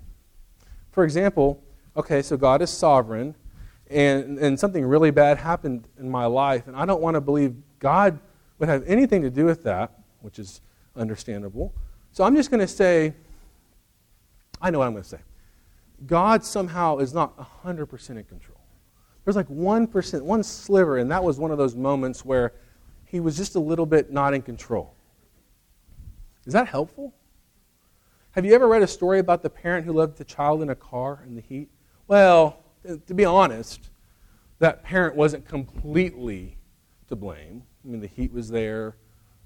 For 0.92 1.04
example, 1.04 1.62
okay, 1.98 2.22
so 2.22 2.38
God 2.38 2.62
is 2.62 2.70
sovereign, 2.70 3.36
and, 3.90 4.38
and 4.38 4.60
something 4.60 4.86
really 4.86 5.10
bad 5.10 5.38
happened 5.38 5.88
in 6.00 6.10
my 6.10 6.28
life, 6.28 6.68
and 6.68 6.76
I 6.76 6.86
don't 6.86 7.02
want 7.02 7.16
to 7.16 7.22
believe 7.22 7.56
God 7.80 8.20
would 8.60 8.70
have 8.70 8.84
anything 8.86 9.24
to 9.24 9.32
do 9.32 9.46
with 9.46 9.64
that, 9.64 9.92
which 10.22 10.38
is 10.38 10.62
understandable. 10.96 11.74
So 12.12 12.24
I'm 12.24 12.36
just 12.36 12.52
going 12.52 12.60
to 12.60 12.68
say, 12.68 13.16
I 14.62 14.70
know 14.70 14.80
what 14.80 14.86
I'm 14.86 14.94
going 14.94 15.04
to 15.04 15.10
say. 15.10 15.20
God 16.06 16.44
somehow 16.44 17.00
is 17.00 17.14
not 17.14 17.36
100% 17.64 18.10
in 18.10 18.24
control. 18.26 18.60
There's 19.26 19.36
like 19.36 19.48
1%, 19.48 20.22
one 20.22 20.44
sliver, 20.44 20.98
and 20.98 21.10
that 21.12 21.24
was 21.24 21.40
one 21.40 21.50
of 21.50 21.58
those 21.58 21.76
moments 21.76 22.24
where 22.24 22.54
he 23.06 23.20
was 23.20 23.36
just 23.36 23.56
a 23.56 23.60
little 23.60 23.88
bit 23.88 24.12
not 24.12 24.36
in 24.36 24.44
control. 24.44 24.94
Is 26.46 26.54
that 26.54 26.68
helpful? 26.68 27.14
Have 28.40 28.46
you 28.46 28.54
ever 28.54 28.70
read 28.70 28.82
a 28.82 28.88
story 28.88 29.20
about 29.20 29.44
the 29.44 29.50
parent 29.50 29.86
who 29.86 29.92
left 29.92 30.16
the 30.16 30.24
child 30.24 30.62
in 30.62 30.70
a 30.70 30.76
car 30.76 31.26
in 31.28 31.36
the 31.36 31.42
heat? 31.42 31.68
Well, 32.08 32.64
to 32.86 33.14
be 33.14 33.26
honest, 33.26 33.90
that 34.60 34.82
parent 34.82 35.14
wasn't 35.18 35.46
completely 35.46 36.56
to 37.10 37.18
blame. 37.18 37.64
I 37.84 37.90
mean, 37.90 38.00
the 38.00 38.08
heat 38.08 38.32
was 38.32 38.48
there. 38.48 38.96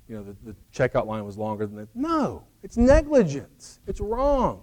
You 0.08 0.18
know, 0.18 0.24
the, 0.24 0.36
the 0.46 0.56
checkout 0.72 1.08
line 1.08 1.26
was 1.26 1.40
longer 1.40 1.66
than 1.66 1.76
that. 1.78 1.88
No, 1.96 2.44
it's 2.62 2.78
negligence. 2.78 3.80
It's 3.88 4.00
wrong. 4.00 4.62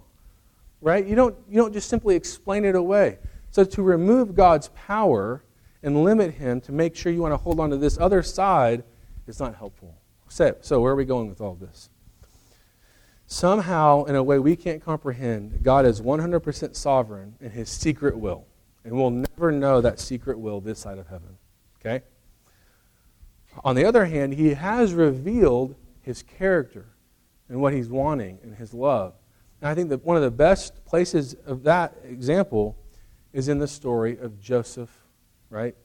Right? 0.79 1.05
You 1.05 1.15
don't, 1.15 1.35
you 1.49 1.57
don't 1.57 1.73
just 1.73 1.89
simply 1.89 2.15
explain 2.15 2.63
it 2.63 2.75
away. 2.75 3.19
So 3.49 3.65
to 3.65 3.83
remove 3.83 4.33
God's 4.33 4.69
power 4.69 5.43
and 5.83 6.05
limit 6.05 6.35
him 6.35 6.61
to 6.61 6.71
make 6.71 6.95
sure 6.95 7.11
you 7.11 7.21
want 7.21 7.33
to 7.33 7.37
hold 7.37 7.59
on 7.59 7.69
to 7.71 7.75
this 7.75 7.97
other 7.97 8.23
side 8.23 8.85
is 9.27 9.41
not 9.41 9.55
helpful. 9.55 9.93
So, 10.29 10.55
so 10.61 10.79
where 10.79 10.93
are 10.93 10.95
we 10.95 11.03
going 11.03 11.27
with 11.27 11.41
all 11.41 11.55
this? 11.55 11.89
Somehow, 13.31 14.03
in 14.03 14.15
a 14.17 14.21
way 14.21 14.39
we 14.39 14.57
can't 14.57 14.83
comprehend, 14.83 15.63
God 15.63 15.85
is 15.85 16.01
100% 16.01 16.75
sovereign 16.75 17.35
in 17.39 17.49
his 17.49 17.69
secret 17.69 18.19
will. 18.19 18.45
And 18.83 18.91
we'll 18.91 19.09
never 19.09 19.53
know 19.53 19.79
that 19.79 20.01
secret 20.01 20.37
will 20.37 20.59
this 20.59 20.79
side 20.79 20.97
of 20.97 21.07
heaven. 21.07 21.37
Okay? 21.79 22.03
On 23.63 23.73
the 23.73 23.85
other 23.85 24.03
hand, 24.03 24.33
he 24.33 24.49
has 24.49 24.93
revealed 24.93 25.75
his 26.01 26.23
character 26.23 26.87
and 27.47 27.61
what 27.61 27.71
he's 27.71 27.87
wanting 27.87 28.37
and 28.43 28.53
his 28.53 28.73
love. 28.73 29.13
And 29.61 29.69
I 29.69 29.75
think 29.75 29.87
that 29.91 30.03
one 30.03 30.17
of 30.17 30.23
the 30.23 30.29
best 30.29 30.83
places 30.83 31.33
of 31.45 31.63
that 31.63 31.95
example 32.03 32.75
is 33.31 33.47
in 33.47 33.59
the 33.59 33.67
story 33.67 34.17
of 34.17 34.41
Joseph, 34.41 34.91
right? 35.49 35.77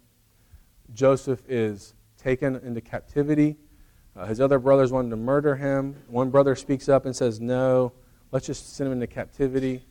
Joseph 0.95 1.45
is 1.49 1.95
taken 2.19 2.57
into 2.57 2.81
captivity. 2.81 3.57
Uh, 4.17 4.25
his 4.27 4.41
other 4.41 4.59
brothers 4.59 4.91
wanted 4.91 5.11
to 5.11 5.17
murder 5.17 5.57
him. 5.57 5.95
One 6.09 6.31
brother 6.31 6.55
speaks 6.55 6.89
up 6.89 7.05
and 7.05 7.15
says, 7.15 7.41
No, 7.41 7.93
let's 8.33 8.47
just 8.47 8.75
send 8.75 8.87
him 8.87 8.95
into 8.95 9.07
captivity. 9.07 9.83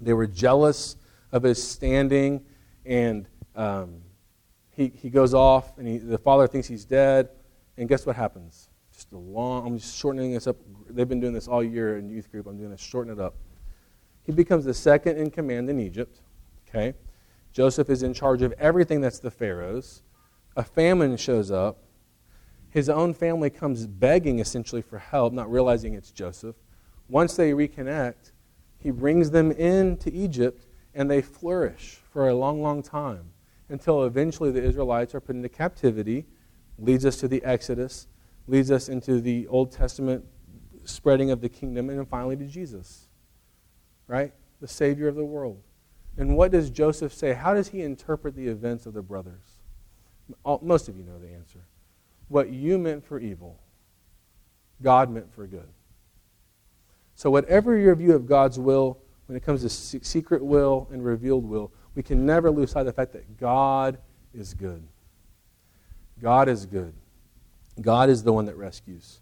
They 0.00 0.12
were 0.12 0.26
jealous 0.26 0.96
of 1.32 1.42
his 1.42 1.62
standing, 1.62 2.44
and 2.84 3.28
um, 3.54 4.02
he, 4.70 4.88
he 4.88 5.10
goes 5.10 5.34
off, 5.34 5.76
and 5.78 5.86
he, 5.86 5.98
the 5.98 6.18
father 6.18 6.46
thinks 6.46 6.66
he's 6.66 6.84
dead. 6.84 7.28
And 7.76 7.88
guess 7.88 8.06
what 8.06 8.16
happens? 8.16 8.70
Just 8.92 9.12
a 9.12 9.18
long, 9.18 9.66
I'm 9.66 9.78
just 9.78 9.98
shortening 9.98 10.32
this 10.32 10.46
up. 10.46 10.56
They've 10.88 11.08
been 11.08 11.20
doing 11.20 11.34
this 11.34 11.48
all 11.48 11.62
year 11.62 11.98
in 11.98 12.08
youth 12.08 12.30
group. 12.30 12.46
I'm 12.46 12.56
doing 12.56 12.70
this, 12.70 12.80
shorten 12.80 13.12
it 13.12 13.20
up. 13.20 13.34
He 14.22 14.32
becomes 14.32 14.64
the 14.64 14.74
second 14.74 15.18
in 15.18 15.30
command 15.30 15.68
in 15.68 15.78
Egypt. 15.78 16.20
Okay? 16.68 16.94
Joseph 17.52 17.90
is 17.90 18.02
in 18.02 18.14
charge 18.14 18.42
of 18.42 18.52
everything 18.52 19.00
that's 19.00 19.18
the 19.18 19.30
Pharaoh's. 19.30 20.02
A 20.56 20.62
famine 20.62 21.16
shows 21.16 21.50
up. 21.50 21.78
His 22.76 22.90
own 22.90 23.14
family 23.14 23.48
comes 23.48 23.86
begging 23.86 24.38
essentially 24.38 24.82
for 24.82 24.98
help, 24.98 25.32
not 25.32 25.50
realizing 25.50 25.94
it's 25.94 26.10
Joseph. 26.10 26.56
Once 27.08 27.34
they 27.34 27.52
reconnect, 27.52 28.32
he 28.78 28.90
brings 28.90 29.30
them 29.30 29.50
into 29.50 30.14
Egypt 30.14 30.66
and 30.94 31.10
they 31.10 31.22
flourish 31.22 32.00
for 32.12 32.28
a 32.28 32.34
long, 32.34 32.60
long 32.60 32.82
time 32.82 33.30
until 33.70 34.04
eventually 34.04 34.50
the 34.50 34.62
Israelites 34.62 35.14
are 35.14 35.20
put 35.20 35.36
into 35.36 35.48
captivity, 35.48 36.26
leads 36.78 37.06
us 37.06 37.16
to 37.16 37.28
the 37.28 37.42
Exodus, 37.44 38.08
leads 38.46 38.70
us 38.70 38.90
into 38.90 39.22
the 39.22 39.46
Old 39.46 39.72
Testament 39.72 40.26
spreading 40.84 41.30
of 41.30 41.40
the 41.40 41.48
kingdom, 41.48 41.88
and 41.88 41.98
then 41.98 42.04
finally 42.04 42.36
to 42.36 42.44
Jesus, 42.44 43.08
right? 44.06 44.34
The 44.60 44.68
Savior 44.68 45.08
of 45.08 45.14
the 45.14 45.24
world. 45.24 45.62
And 46.18 46.36
what 46.36 46.52
does 46.52 46.68
Joseph 46.68 47.14
say? 47.14 47.32
How 47.32 47.54
does 47.54 47.68
he 47.68 47.80
interpret 47.80 48.36
the 48.36 48.48
events 48.48 48.84
of 48.84 48.92
the 48.92 49.00
brothers? 49.00 49.60
Most 50.60 50.90
of 50.90 50.98
you 50.98 51.04
know 51.04 51.18
the 51.18 51.32
answer. 51.32 51.60
What 52.28 52.50
you 52.50 52.78
meant 52.78 53.04
for 53.04 53.18
evil, 53.20 53.60
God 54.82 55.10
meant 55.10 55.32
for 55.32 55.46
good. 55.46 55.68
So, 57.14 57.30
whatever 57.30 57.76
your 57.76 57.94
view 57.94 58.14
of 58.14 58.26
God's 58.26 58.58
will, 58.58 58.98
when 59.26 59.36
it 59.36 59.44
comes 59.44 59.62
to 59.62 59.68
secret 59.68 60.44
will 60.44 60.88
and 60.92 61.04
revealed 61.04 61.44
will, 61.44 61.72
we 61.94 62.02
can 62.02 62.26
never 62.26 62.50
lose 62.50 62.72
sight 62.72 62.80
of 62.80 62.86
the 62.86 62.92
fact 62.92 63.12
that 63.12 63.38
God 63.38 63.98
is 64.34 64.54
good. 64.54 64.86
God 66.20 66.48
is 66.48 66.66
good. 66.66 66.92
God 67.80 68.08
is 68.08 68.22
the 68.22 68.32
one 68.32 68.46
that 68.46 68.56
rescues. 68.56 69.20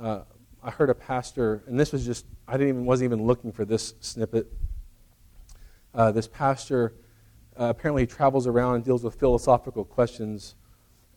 Uh, 0.00 0.22
I 0.62 0.70
heard 0.70 0.90
a 0.90 0.94
pastor, 0.94 1.62
and 1.66 1.78
this 1.78 1.92
was 1.92 2.04
just, 2.04 2.26
I 2.46 2.52
didn't 2.52 2.68
even, 2.68 2.84
wasn't 2.84 3.12
even 3.12 3.26
looking 3.26 3.52
for 3.52 3.64
this 3.64 3.94
snippet. 4.00 4.52
Uh, 5.94 6.12
this 6.12 6.28
pastor 6.28 6.94
uh, 7.58 7.66
apparently 7.66 8.06
travels 8.06 8.46
around 8.46 8.76
and 8.76 8.84
deals 8.84 9.02
with 9.04 9.14
philosophical 9.14 9.84
questions. 9.84 10.54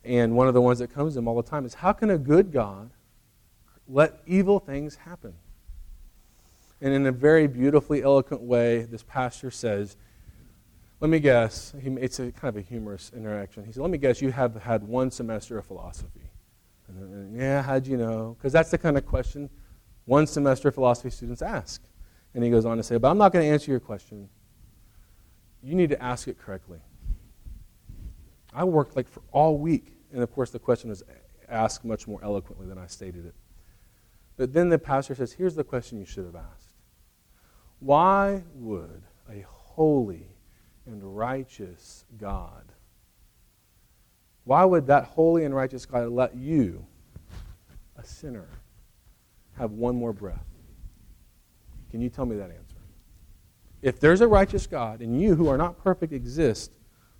And 0.04 0.36
one 0.36 0.48
of 0.48 0.54
the 0.54 0.60
ones 0.60 0.78
that 0.80 0.88
comes 0.88 1.14
to 1.14 1.20
him 1.20 1.28
all 1.28 1.36
the 1.36 1.48
time 1.48 1.64
is 1.64 1.74
how 1.74 1.92
can 1.92 2.10
a 2.10 2.18
good 2.18 2.52
God 2.52 2.90
let 3.88 4.20
evil 4.26 4.58
things 4.58 4.96
happen? 4.96 5.34
And 6.80 6.92
in 6.92 7.06
a 7.06 7.12
very 7.12 7.46
beautifully 7.46 8.02
eloquent 8.02 8.42
way, 8.42 8.82
this 8.82 9.04
pastor 9.04 9.50
says, 9.50 9.96
let 11.02 11.10
me 11.10 11.18
guess, 11.18 11.74
it's 11.82 12.20
a 12.20 12.30
kind 12.30 12.56
of 12.56 12.56
a 12.56 12.60
humorous 12.60 13.10
interaction. 13.12 13.64
He 13.64 13.72
said, 13.72 13.82
Let 13.82 13.90
me 13.90 13.98
guess, 13.98 14.22
you 14.22 14.30
have 14.30 14.54
had 14.54 14.84
one 14.84 15.10
semester 15.10 15.58
of 15.58 15.66
philosophy. 15.66 16.30
And 16.86 17.36
yeah, 17.36 17.60
how'd 17.60 17.88
you 17.88 17.96
know? 17.96 18.36
Because 18.38 18.52
that's 18.52 18.70
the 18.70 18.78
kind 18.78 18.96
of 18.96 19.04
question 19.04 19.50
one 20.04 20.28
semester 20.28 20.68
of 20.68 20.74
philosophy 20.74 21.10
students 21.10 21.42
ask. 21.42 21.82
And 22.34 22.44
he 22.44 22.50
goes 22.50 22.64
on 22.64 22.76
to 22.76 22.84
say, 22.84 22.98
But 22.98 23.10
I'm 23.10 23.18
not 23.18 23.32
going 23.32 23.44
to 23.44 23.50
answer 23.50 23.72
your 23.72 23.80
question. 23.80 24.28
You 25.60 25.74
need 25.74 25.90
to 25.90 26.00
ask 26.00 26.28
it 26.28 26.38
correctly. 26.38 26.78
I 28.52 28.64
worked 28.64 28.96
like 28.96 29.08
for 29.08 29.22
all 29.32 29.58
week. 29.58 29.96
And 30.12 30.22
of 30.22 30.32
course, 30.32 30.50
the 30.50 30.58
question 30.58 30.90
was 30.90 31.02
asked 31.48 31.84
much 31.84 32.06
more 32.06 32.22
eloquently 32.22 32.66
than 32.66 32.78
I 32.78 32.86
stated 32.86 33.26
it. 33.26 33.34
But 34.36 34.52
then 34.52 34.68
the 34.68 34.78
pastor 34.78 35.14
says, 35.14 35.32
Here's 35.32 35.54
the 35.54 35.64
question 35.64 35.98
you 35.98 36.04
should 36.04 36.24
have 36.24 36.36
asked 36.36 36.74
Why 37.78 38.42
would 38.54 39.02
a 39.30 39.44
holy, 39.48 40.26
and 40.86 41.16
righteous 41.16 42.04
God. 42.18 42.64
Why 44.44 44.64
would 44.64 44.86
that 44.88 45.04
holy 45.04 45.44
and 45.44 45.54
righteous 45.54 45.86
God 45.86 46.08
let 46.10 46.36
you, 46.36 46.84
a 47.96 48.04
sinner, 48.04 48.48
have 49.56 49.72
one 49.72 49.94
more 49.94 50.12
breath? 50.12 50.44
Can 51.90 52.00
you 52.00 52.08
tell 52.08 52.26
me 52.26 52.36
that 52.36 52.50
answer? 52.50 52.76
If 53.82 54.00
there's 54.00 54.20
a 54.20 54.26
righteous 54.26 54.66
God 54.66 55.00
and 55.00 55.20
you 55.20 55.34
who 55.34 55.48
are 55.48 55.58
not 55.58 55.78
perfect 55.78 56.12
exist, 56.12 56.72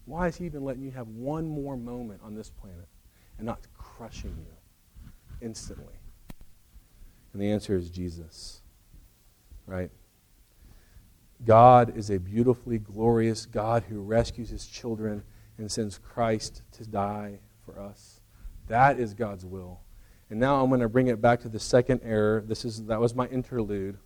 why 0.05 0.29
is 0.29 0.37
he 0.37 0.47
even 0.47 0.65
letting 0.65 0.83
you 0.83 0.91
have 0.91 1.09
one 1.09 1.47
more 1.47 1.77
moment 1.77 2.21
on 2.23 2.35
this 2.35 2.51
planet 2.51 2.89
and 3.39 3.47
not 3.47 3.61
crushing 3.77 4.35
you 4.37 5.47
instantly? 5.47 5.95
And 7.33 7.41
the 7.41 7.51
answer 7.51 7.77
is 7.77 7.91
Jesus. 7.91 8.63
Right? 9.67 9.91
God 11.45 11.97
is 11.97 12.11
a 12.11 12.19
beautifully 12.19 12.79
glorious 12.79 13.47
God 13.47 13.85
who 13.89 14.01
rescues 14.01 14.51
his 14.51 14.67
children 14.67 15.23
and 15.59 15.71
sends 15.71 15.99
Christ 15.99 16.63
to 16.73 16.87
die 16.87 17.39
for 17.65 17.79
us. 17.79 18.21
That 18.69 18.99
is 18.99 19.15
God's 19.15 19.45
will. 19.45 19.81
And 20.31 20.41
now 20.41 20.63
I'm 20.63 20.69
going 20.69 20.81
to 20.81 20.89
bring 20.89 21.09
it 21.09 21.21
back 21.21 21.41
to 21.41 21.49
the 21.49 21.61
second 21.61 22.01
error. 22.05 22.43
This 22.47 22.65
is 22.65 22.87
that 22.87 23.01
was 23.01 23.15
my 23.15 23.27
interlude. 23.27 23.99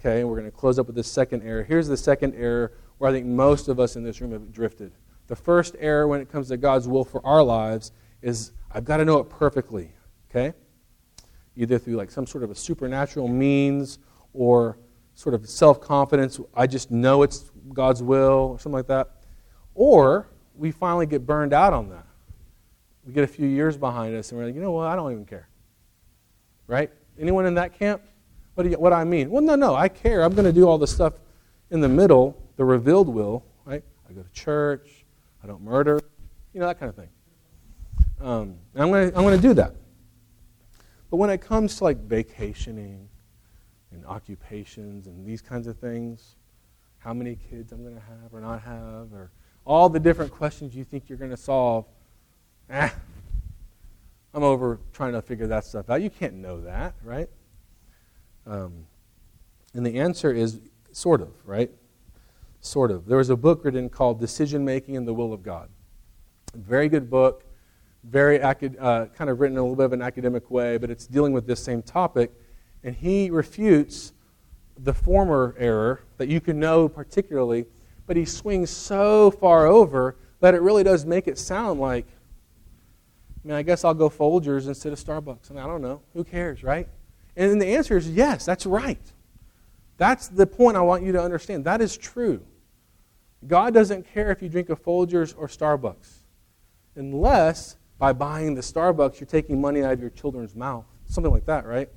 Okay, 0.00 0.20
and 0.20 0.28
we're 0.28 0.38
going 0.38 0.50
to 0.50 0.56
close 0.56 0.78
up 0.78 0.86
with 0.86 0.96
this 0.96 1.10
second 1.10 1.42
error. 1.42 1.62
Here's 1.62 1.88
the 1.88 1.96
second 1.96 2.34
error 2.34 2.72
where 2.98 3.10
I 3.10 3.12
think 3.12 3.26
most 3.26 3.68
of 3.68 3.78
us 3.78 3.94
in 3.94 4.02
this 4.02 4.20
room 4.20 4.32
have 4.32 4.52
drifted. 4.52 4.92
The 5.32 5.36
first 5.36 5.76
error 5.78 6.06
when 6.06 6.20
it 6.20 6.30
comes 6.30 6.48
to 6.48 6.58
God's 6.58 6.86
will 6.86 7.06
for 7.06 7.24
our 7.24 7.42
lives 7.42 7.90
is 8.20 8.52
I've 8.70 8.84
got 8.84 8.98
to 8.98 9.06
know 9.06 9.16
it 9.16 9.30
perfectly. 9.30 9.90
Okay? 10.28 10.52
Either 11.56 11.78
through 11.78 11.96
like 11.96 12.10
some 12.10 12.26
sort 12.26 12.44
of 12.44 12.50
a 12.50 12.54
supernatural 12.54 13.28
means 13.28 13.98
or 14.34 14.76
sort 15.14 15.34
of 15.34 15.48
self 15.48 15.80
confidence, 15.80 16.38
I 16.54 16.66
just 16.66 16.90
know 16.90 17.22
it's 17.22 17.50
God's 17.72 18.02
will, 18.02 18.50
or 18.50 18.58
something 18.58 18.74
like 18.74 18.88
that. 18.88 19.22
Or 19.74 20.28
we 20.54 20.70
finally 20.70 21.06
get 21.06 21.24
burned 21.24 21.54
out 21.54 21.72
on 21.72 21.88
that. 21.88 22.04
We 23.02 23.14
get 23.14 23.24
a 23.24 23.26
few 23.26 23.48
years 23.48 23.78
behind 23.78 24.14
us 24.14 24.32
and 24.32 24.38
we're 24.38 24.44
like, 24.44 24.54
you 24.54 24.60
know 24.60 24.72
what, 24.72 24.88
I 24.88 24.94
don't 24.96 25.12
even 25.12 25.24
care. 25.24 25.48
right? 26.66 26.90
Anyone 27.18 27.46
in 27.46 27.54
that 27.54 27.78
camp? 27.78 28.02
What 28.52 28.64
do 28.64 28.68
you, 28.68 28.76
what 28.76 28.90
do 28.90 28.96
I 28.96 29.04
mean? 29.04 29.30
Well, 29.30 29.40
no, 29.40 29.54
no, 29.54 29.74
I 29.74 29.88
care. 29.88 30.24
I'm 30.24 30.34
going 30.34 30.44
to 30.44 30.52
do 30.52 30.68
all 30.68 30.76
the 30.76 30.86
stuff 30.86 31.14
in 31.70 31.80
the 31.80 31.88
middle, 31.88 32.36
the 32.56 32.66
revealed 32.66 33.08
will, 33.08 33.46
right? 33.64 33.82
I 34.06 34.12
go 34.12 34.20
to 34.20 34.32
church. 34.32 35.01
I 35.42 35.46
don't 35.46 35.62
murder. 35.62 36.00
You 36.52 36.60
know, 36.60 36.66
that 36.66 36.78
kind 36.78 36.90
of 36.90 36.96
thing. 36.96 37.08
Um, 38.20 38.56
I'm 38.74 38.90
going 38.90 39.10
to 39.10 39.18
I'm 39.18 39.24
to 39.24 39.38
do 39.38 39.54
that. 39.54 39.74
But 41.10 41.16
when 41.16 41.30
it 41.30 41.40
comes 41.40 41.76
to 41.76 41.84
like 41.84 41.98
vacationing 41.98 43.08
and 43.90 44.06
occupations 44.06 45.06
and 45.06 45.26
these 45.26 45.42
kinds 45.42 45.66
of 45.66 45.76
things, 45.78 46.36
how 46.98 47.12
many 47.12 47.36
kids 47.50 47.72
I'm 47.72 47.82
going 47.82 47.96
to 47.96 48.00
have 48.00 48.32
or 48.32 48.40
not 48.40 48.62
have, 48.62 49.12
or 49.12 49.30
all 49.64 49.88
the 49.88 50.00
different 50.00 50.32
questions 50.32 50.74
you 50.74 50.84
think 50.84 51.08
you're 51.08 51.18
going 51.18 51.30
to 51.30 51.36
solve, 51.36 51.86
eh, 52.70 52.88
I'm 54.34 54.42
over 54.42 54.78
trying 54.92 55.12
to 55.12 55.22
figure 55.22 55.46
that 55.48 55.64
stuff 55.64 55.90
out. 55.90 56.00
You 56.00 56.10
can't 56.10 56.34
know 56.34 56.62
that, 56.62 56.94
right? 57.02 57.28
Um, 58.46 58.86
and 59.74 59.84
the 59.84 59.98
answer 59.98 60.32
is 60.32 60.60
sort 60.92 61.20
of, 61.20 61.32
right? 61.44 61.70
Sort 62.64 62.92
of. 62.92 63.06
There 63.06 63.18
was 63.18 63.28
a 63.28 63.36
book 63.36 63.64
written 63.64 63.90
called 63.90 64.20
Decision 64.20 64.64
Making 64.64 64.96
and 64.96 65.06
the 65.06 65.12
Will 65.12 65.32
of 65.32 65.42
God. 65.42 65.68
Very 66.54 66.88
good 66.88 67.10
book, 67.10 67.44
very 68.04 68.38
acad- 68.38 68.76
uh, 68.78 69.06
kind 69.06 69.28
of 69.28 69.40
written 69.40 69.56
in 69.56 69.58
a 69.58 69.62
little 69.62 69.74
bit 69.74 69.86
of 69.86 69.92
an 69.92 70.00
academic 70.00 70.48
way, 70.48 70.78
but 70.78 70.88
it's 70.88 71.08
dealing 71.08 71.32
with 71.32 71.44
this 71.44 71.60
same 71.60 71.82
topic. 71.82 72.32
And 72.84 72.94
he 72.94 73.30
refutes 73.30 74.12
the 74.78 74.94
former 74.94 75.56
error 75.58 76.04
that 76.18 76.28
you 76.28 76.40
can 76.40 76.60
know 76.60 76.88
particularly, 76.88 77.66
but 78.06 78.16
he 78.16 78.24
swings 78.24 78.70
so 78.70 79.32
far 79.32 79.66
over 79.66 80.16
that 80.38 80.54
it 80.54 80.62
really 80.62 80.84
does 80.84 81.04
make 81.04 81.26
it 81.26 81.38
sound 81.38 81.80
like, 81.80 82.06
I 83.44 83.48
mean, 83.48 83.56
I 83.56 83.62
guess 83.62 83.84
I'll 83.84 83.92
go 83.92 84.08
Folgers 84.08 84.68
instead 84.68 84.92
of 84.92 85.00
Starbucks. 85.00 85.50
I, 85.50 85.54
mean, 85.54 85.64
I 85.64 85.66
don't 85.66 85.82
know. 85.82 86.00
Who 86.14 86.22
cares, 86.22 86.62
right? 86.62 86.88
And 87.36 87.50
then 87.50 87.58
the 87.58 87.74
answer 87.74 87.96
is 87.96 88.08
yes, 88.08 88.44
that's 88.44 88.66
right. 88.66 89.02
That's 89.96 90.28
the 90.28 90.46
point 90.46 90.76
I 90.76 90.80
want 90.80 91.02
you 91.02 91.10
to 91.10 91.20
understand. 91.20 91.64
That 91.64 91.80
is 91.80 91.96
true. 91.96 92.40
God 93.46 93.74
doesn't 93.74 94.06
care 94.06 94.30
if 94.30 94.42
you 94.42 94.48
drink 94.48 94.70
a 94.70 94.76
Folgers 94.76 95.34
or 95.36 95.48
Starbucks, 95.48 96.18
unless 96.94 97.76
by 97.98 98.12
buying 98.12 98.54
the 98.54 98.60
Starbucks 98.60 99.20
you're 99.20 99.26
taking 99.26 99.60
money 99.60 99.82
out 99.82 99.92
of 99.92 100.00
your 100.00 100.10
children's 100.10 100.54
mouth. 100.54 100.84
Something 101.06 101.32
like 101.32 101.46
that, 101.46 101.66
right? 101.66 101.88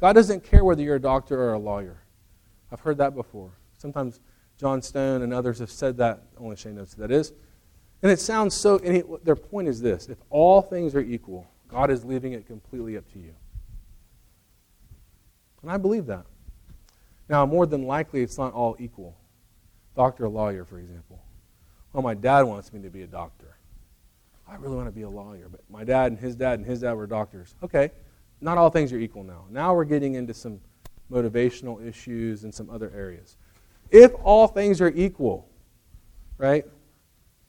God 0.00 0.12
doesn't 0.12 0.44
care 0.44 0.64
whether 0.64 0.82
you're 0.82 0.96
a 0.96 1.00
doctor 1.00 1.40
or 1.40 1.54
a 1.54 1.58
lawyer. 1.58 2.02
I've 2.70 2.80
heard 2.80 2.98
that 2.98 3.14
before. 3.14 3.52
Sometimes 3.78 4.20
John 4.58 4.82
Stone 4.82 5.22
and 5.22 5.32
others 5.32 5.58
have 5.58 5.70
said 5.70 5.96
that. 5.98 6.22
Only 6.38 6.56
Shane 6.56 6.76
knows 6.76 6.94
who 6.94 7.02
that 7.02 7.10
is. 7.10 7.32
And 8.02 8.10
it 8.10 8.20
sounds 8.20 8.54
so, 8.54 8.78
and 8.78 8.96
he, 8.96 9.02
their 9.22 9.36
point 9.36 9.68
is 9.68 9.80
this 9.80 10.08
if 10.08 10.18
all 10.28 10.60
things 10.60 10.94
are 10.94 11.00
equal, 11.00 11.46
God 11.68 11.90
is 11.90 12.04
leaving 12.04 12.32
it 12.32 12.46
completely 12.46 12.96
up 12.96 13.10
to 13.12 13.18
you. 13.18 13.34
And 15.62 15.70
I 15.70 15.78
believe 15.78 16.06
that. 16.06 16.26
Now, 17.28 17.46
more 17.46 17.64
than 17.64 17.86
likely, 17.86 18.22
it's 18.22 18.36
not 18.36 18.52
all 18.52 18.76
equal. 18.78 19.16
Doctor 19.96 20.26
or 20.26 20.28
lawyer, 20.28 20.64
for 20.64 20.78
example. 20.78 21.22
Well, 21.92 22.02
my 22.02 22.14
dad 22.14 22.42
wants 22.42 22.72
me 22.72 22.82
to 22.82 22.90
be 22.90 23.02
a 23.02 23.06
doctor. 23.06 23.56
I 24.48 24.56
really 24.56 24.76
want 24.76 24.88
to 24.88 24.92
be 24.92 25.02
a 25.02 25.08
lawyer, 25.08 25.48
but 25.50 25.60
my 25.70 25.84
dad 25.84 26.12
and 26.12 26.20
his 26.20 26.34
dad 26.36 26.58
and 26.58 26.66
his 26.66 26.80
dad 26.80 26.94
were 26.94 27.06
doctors. 27.06 27.54
Okay, 27.62 27.90
not 28.40 28.58
all 28.58 28.68
things 28.68 28.92
are 28.92 28.98
equal 28.98 29.22
now. 29.22 29.44
Now 29.50 29.74
we're 29.74 29.84
getting 29.84 30.14
into 30.14 30.34
some 30.34 30.60
motivational 31.10 31.86
issues 31.86 32.44
and 32.44 32.52
some 32.52 32.68
other 32.68 32.92
areas. 32.94 33.36
If 33.90 34.12
all 34.22 34.46
things 34.46 34.80
are 34.80 34.90
equal, 34.90 35.48
right, 36.36 36.64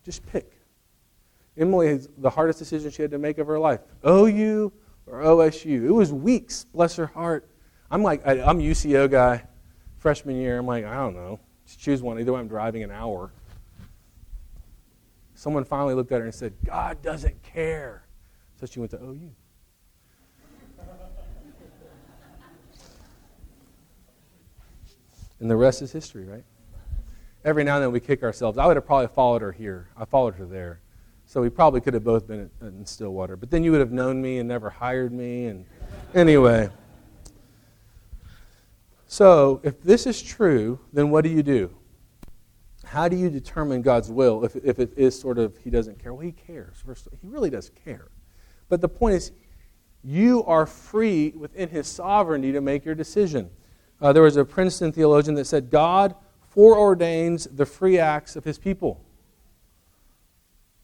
just 0.03 0.25
pick. 0.27 0.51
Emily, 1.57 1.99
the 2.17 2.29
hardest 2.29 2.59
decision 2.59 2.91
she 2.91 3.01
had 3.01 3.11
to 3.11 3.17
make 3.17 3.37
of 3.37 3.47
her 3.47 3.59
life 3.59 3.79
OU 4.05 4.71
or 5.07 5.21
OSU. 5.21 5.85
It 5.85 5.91
was 5.91 6.13
weeks, 6.13 6.65
bless 6.65 6.95
her 6.97 7.07
heart. 7.07 7.49
I'm 7.89 8.03
like, 8.03 8.25
I, 8.25 8.41
I'm 8.41 8.59
UCO 8.59 9.09
guy, 9.09 9.43
freshman 9.97 10.37
year. 10.37 10.57
I'm 10.57 10.65
like, 10.65 10.85
I 10.85 10.95
don't 10.95 11.15
know. 11.15 11.39
Just 11.65 11.79
choose 11.79 12.01
one. 12.01 12.19
Either 12.19 12.33
way, 12.33 12.39
I'm 12.39 12.47
driving 12.47 12.83
an 12.83 12.91
hour. 12.91 13.31
Someone 15.33 15.65
finally 15.65 15.93
looked 15.93 16.11
at 16.11 16.19
her 16.19 16.25
and 16.25 16.33
said, 16.33 16.53
God 16.63 17.01
doesn't 17.01 17.41
care. 17.43 18.05
So 18.59 18.65
she 18.65 18.79
went 18.79 18.91
to 18.91 18.97
OU. 18.97 19.31
and 25.39 25.51
the 25.51 25.55
rest 25.55 25.81
is 25.81 25.91
history, 25.91 26.23
right? 26.23 26.43
Every 27.43 27.63
now 27.63 27.75
and 27.75 27.83
then 27.83 27.91
we 27.91 27.99
kick 27.99 28.23
ourselves. 28.23 28.57
I 28.57 28.65
would 28.65 28.77
have 28.77 28.85
probably 28.85 29.07
followed 29.07 29.41
her 29.41 29.51
here. 29.51 29.89
I 29.97 30.05
followed 30.05 30.35
her 30.35 30.45
there. 30.45 30.79
So 31.25 31.41
we 31.41 31.49
probably 31.49 31.81
could 31.81 31.93
have 31.93 32.03
both 32.03 32.27
been 32.27 32.49
in 32.61 32.85
Stillwater. 32.85 33.35
But 33.35 33.51
then 33.51 33.63
you 33.63 33.71
would 33.71 33.81
have 33.81 33.91
known 33.91 34.21
me 34.21 34.37
and 34.37 34.47
never 34.47 34.69
hired 34.69 35.11
me. 35.11 35.45
And 35.45 35.65
anyway. 36.13 36.69
So, 39.15 39.61
if 39.63 39.81
this 39.81 40.07
is 40.07 40.21
true, 40.21 40.77
then 40.91 41.09
what 41.09 41.23
do 41.23 41.29
you 41.29 41.41
do? 41.41 41.73
How 42.83 43.07
do 43.07 43.15
you 43.15 43.29
determine 43.29 43.81
God's 43.81 44.11
will 44.11 44.43
if, 44.43 44.57
if 44.57 44.77
it 44.77 44.91
is 44.97 45.17
sort 45.17 45.37
of 45.39 45.55
He 45.55 45.69
doesn't 45.69 46.03
care? 46.03 46.13
Well, 46.13 46.25
He 46.25 46.33
cares. 46.33 46.83
He 46.85 47.25
really 47.29 47.49
does 47.49 47.71
care. 47.85 48.09
But 48.67 48.81
the 48.81 48.89
point 48.89 49.15
is, 49.15 49.31
you 50.03 50.43
are 50.43 50.65
free 50.65 51.31
within 51.33 51.69
His 51.69 51.87
sovereignty 51.87 52.51
to 52.51 52.59
make 52.59 52.83
your 52.83 52.93
decision. 52.93 53.49
Uh, 54.01 54.11
there 54.11 54.21
was 54.21 54.35
a 54.35 54.43
Princeton 54.43 54.91
theologian 54.91 55.35
that 55.35 55.45
said, 55.45 55.69
God 55.69 56.13
foreordains 56.53 57.47
the 57.55 57.65
free 57.65 57.97
acts 57.97 58.35
of 58.35 58.43
His 58.43 58.59
people. 58.59 59.01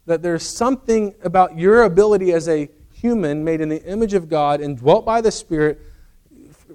That 0.06 0.22
there's 0.22 0.42
something 0.42 1.14
about 1.22 1.58
your 1.58 1.82
ability 1.82 2.32
as 2.32 2.48
a 2.48 2.70
human 2.94 3.44
made 3.44 3.60
in 3.60 3.68
the 3.68 3.84
image 3.84 4.14
of 4.14 4.30
God 4.30 4.62
and 4.62 4.78
dwelt 4.78 5.04
by 5.04 5.20
the 5.20 5.30
Spirit 5.30 5.82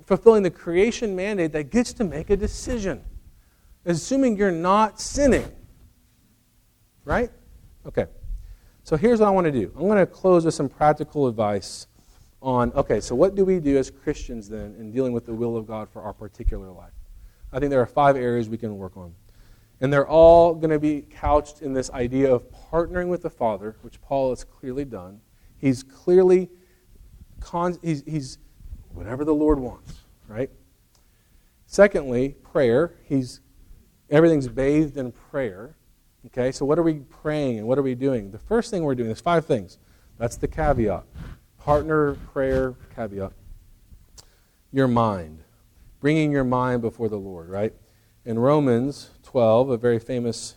fulfilling 0.08 0.42
the 0.42 0.50
creation 0.50 1.16
mandate 1.16 1.52
that 1.52 1.70
gets 1.70 1.92
to 1.92 2.04
make 2.06 2.30
a 2.30 2.38
decision, 2.38 3.04
assuming 3.86 4.38
you're 4.38 4.50
not 4.52 5.02
sinning. 5.02 5.52
Right? 7.04 7.30
Okay. 7.86 8.06
So 8.84 8.96
here's 8.96 9.20
what 9.20 9.28
I 9.28 9.32
want 9.32 9.46
to 9.46 9.52
do 9.52 9.72
I'm 9.76 9.82
going 9.82 9.98
to 9.98 10.06
close 10.06 10.46
with 10.46 10.54
some 10.54 10.70
practical 10.70 11.28
advice 11.28 11.88
on 12.42 12.72
okay, 12.74 13.02
so 13.02 13.16
what 13.16 13.36
do 13.36 13.44
we 13.44 13.60
do 13.60 13.78
as 13.78 13.92
Christians 13.92 14.48
then 14.48 14.76
in 14.80 14.92
dealing 14.92 15.12
with 15.12 15.26
the 15.26 15.34
will 15.34 15.58
of 15.58 15.68
God 15.68 15.90
for 15.90 16.02
our 16.02 16.14
particular 16.14 16.72
life? 16.72 16.94
I 17.52 17.60
think 17.60 17.70
there 17.70 17.82
are 17.82 17.86
five 17.86 18.16
areas 18.16 18.48
we 18.48 18.58
can 18.58 18.78
work 18.78 18.96
on. 18.96 19.14
And 19.82 19.92
they're 19.92 20.08
all 20.08 20.56
going 20.56 20.70
to 20.70 20.80
be 20.80 21.02
couched 21.02 21.62
in 21.62 21.74
this 21.74 21.92
idea 21.92 22.34
of 22.34 22.46
partnering 22.52 23.10
with 23.10 23.22
the 23.22 23.30
Father, 23.30 23.76
which 23.82 24.02
Paul 24.02 24.30
has 24.30 24.44
clearly 24.44 24.86
done. 24.86 25.20
He's 25.58 25.84
clearly, 25.84 26.50
con- 27.40 27.78
he's, 27.84 28.04
he's 28.08 28.38
whatever 28.98 29.24
the 29.24 29.34
Lord 29.34 29.60
wants, 29.60 30.02
right? 30.28 30.50
Secondly, 31.68 32.36
prayer. 32.42 32.96
He's 33.04 33.42
everything's 34.10 34.48
bathed 34.48 34.98
in 34.98 35.12
prayer. 35.12 35.76
Okay, 36.26 36.52
so 36.52 36.66
what 36.66 36.80
are 36.80 36.84
we 36.84 36.96
praying 36.96 37.60
and 37.60 37.68
what 37.68 37.78
are 37.78 37.84
we 37.84 37.96
doing? 37.96 38.32
The 38.32 38.40
first 38.40 38.72
thing 38.72 38.84
we're 38.84 38.96
doing 38.96 39.12
is 39.12 39.22
five 39.22 39.46
things. 39.46 39.78
That's 40.18 40.36
the 40.36 40.48
caveat. 40.48 41.04
Partner 41.60 42.16
prayer 42.34 42.76
caveat. 42.96 43.34
Your 44.72 44.88
mind. 44.88 45.44
Bringing 46.00 46.32
your 46.32 46.44
mind 46.44 46.82
before 46.82 47.08
the 47.08 47.18
Lord, 47.18 47.50
right? 47.50 47.74
In 48.26 48.40
Romans 48.40 49.12
12, 49.24 49.70
a 49.70 49.78
very 49.78 50.00
famous 50.00 50.56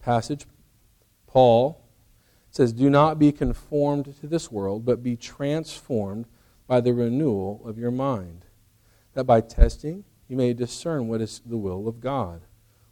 passage, 0.00 0.46
Paul 1.26 1.82
says, 2.50 2.72
Do 2.72 2.90
not 2.90 3.18
be 3.18 3.32
conformed 3.32 4.14
to 4.20 4.26
this 4.26 4.52
world, 4.52 4.84
but 4.84 5.02
be 5.02 5.16
transformed 5.16 6.26
by 6.72 6.80
the 6.80 6.94
renewal 6.94 7.60
of 7.66 7.76
your 7.76 7.90
mind, 7.90 8.46
that 9.12 9.24
by 9.24 9.42
testing 9.42 10.04
you 10.26 10.38
may 10.38 10.54
discern 10.54 11.06
what 11.06 11.20
is 11.20 11.42
the 11.44 11.58
will 11.58 11.86
of 11.86 12.00
God, 12.00 12.40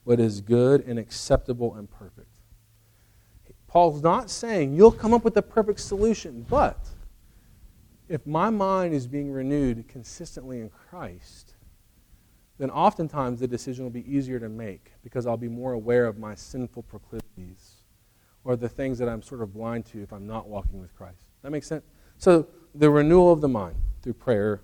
what 0.05 0.21
is 0.21 0.43
good 0.43 0.87
and 0.87 0.99
acceptable 0.99 1.75
and 1.75 1.91
perfect. 1.91 2.29
Paul's 3.67 4.03
not 4.03 4.29
saying 4.29 4.75
you'll 4.75 4.93
come 4.93 5.15
up 5.15 5.25
with 5.25 5.33
the 5.33 5.41
perfect 5.41 5.81
solution, 5.81 6.45
but 6.47 6.91
if 8.07 8.27
my 8.27 8.51
mind 8.51 8.93
is 8.93 9.07
being 9.07 9.33
renewed 9.33 9.89
consistently 9.89 10.61
in 10.61 10.69
Christ, 10.69 11.55
then 12.59 12.71
oftentimes 12.71 13.41
the 13.41 13.49
decision 13.49 13.83
will 13.83 13.91
be 13.91 14.15
easier 14.15 14.39
to 14.39 14.51
make 14.51 14.93
because 15.03 15.27
I'll 15.27 15.39
be 15.39 15.49
more 15.49 15.73
aware 15.73 16.05
of 16.05 16.19
my 16.19 16.35
sinful 16.35 16.83
proclivities 16.83 17.77
or 18.45 18.57
the 18.57 18.69
things 18.69 18.99
that 18.99 19.09
I'm 19.09 19.23
sort 19.23 19.41
of 19.41 19.55
blind 19.55 19.87
to 19.87 20.03
if 20.03 20.13
I'm 20.13 20.27
not 20.27 20.49
walking 20.49 20.83
with 20.83 20.95
Christ. 20.95 21.25
That 21.41 21.51
makes 21.51 21.67
sense? 21.67 21.87
So 22.19 22.47
the 22.75 22.91
renewal 22.91 23.33
of 23.33 23.41
the 23.41 23.49
mind 23.49 23.77
through 24.03 24.15
prayer 24.15 24.61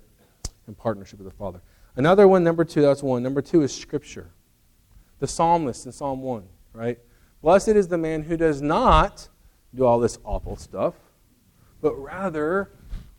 and 0.65 0.77
partnership 0.77 1.19
with 1.19 1.27
the 1.27 1.33
Father. 1.33 1.61
Another 1.95 2.27
one, 2.27 2.43
number 2.43 2.63
two, 2.63 2.81
that's 2.81 3.01
one. 3.01 3.23
Number 3.23 3.41
two 3.41 3.63
is 3.63 3.73
Scripture. 3.73 4.29
The 5.19 5.27
psalmist 5.27 5.85
in 5.85 5.91
Psalm 5.91 6.21
1, 6.21 6.43
right? 6.73 6.99
Blessed 7.41 7.69
is 7.69 7.87
the 7.87 7.97
man 7.97 8.21
who 8.23 8.37
does 8.37 8.61
not 8.61 9.27
do 9.73 9.83
all 9.83 9.99
this 9.99 10.19
awful 10.23 10.55
stuff, 10.55 10.93
but 11.81 11.95
rather, 11.95 12.71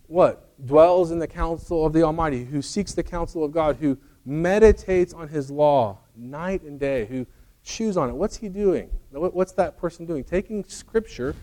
what? 0.07 0.45
Dwells 0.65 1.11
in 1.11 1.19
the 1.19 1.27
counsel 1.27 1.85
of 1.85 1.93
the 1.93 2.03
Almighty, 2.03 2.45
who 2.45 2.63
seeks 2.63 2.95
the 2.95 3.03
counsel 3.03 3.43
of 3.45 3.53
God, 3.53 3.77
who 3.77 3.99
meditates 4.25 5.13
on 5.13 5.29
his 5.29 5.51
law 5.51 5.99
night 6.17 6.63
and 6.63 6.79
day, 6.79 7.07
who 7.07 7.27
chews 7.65 7.97
on 7.97 8.09
it. 8.09 8.15
What's 8.15 8.37
he 8.37 8.49
doing? 8.49 8.91
What's 9.11 9.53
that 9.53 9.77
person 9.77 10.07
doing? 10.07 10.25
Taking 10.25 10.65
Scripture, 10.65 11.35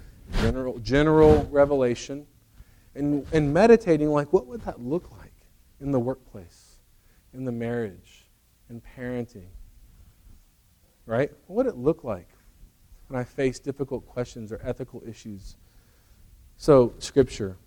general, 0.42 0.80
general 0.80 1.48
revelation, 1.52 2.26
and, 2.96 3.26
and 3.32 3.54
meditating 3.54 4.10
like, 4.10 4.34
what 4.34 4.48
would 4.48 4.62
that 4.62 4.82
look 4.82 5.12
like? 5.12 5.36
in 5.80 5.92
the 5.92 6.00
workplace, 6.00 6.80
in 7.34 7.46
the 7.46 7.52
marriage, 7.52 8.26
in 8.70 8.82
parenting? 8.98 9.48
Right? 11.06 11.32
What 11.48 11.58
would 11.58 11.68
it 11.68 11.78
look 11.78 12.04
like 12.04 12.30
when 13.08 13.20
I 13.20 13.24
face 13.24 13.60
difficult 13.60 14.08
questions 14.08 14.52
or 14.52 14.60
ethical 14.64 15.04
issues? 15.08 15.56
So, 16.58 16.94
Scripture. 17.00 17.58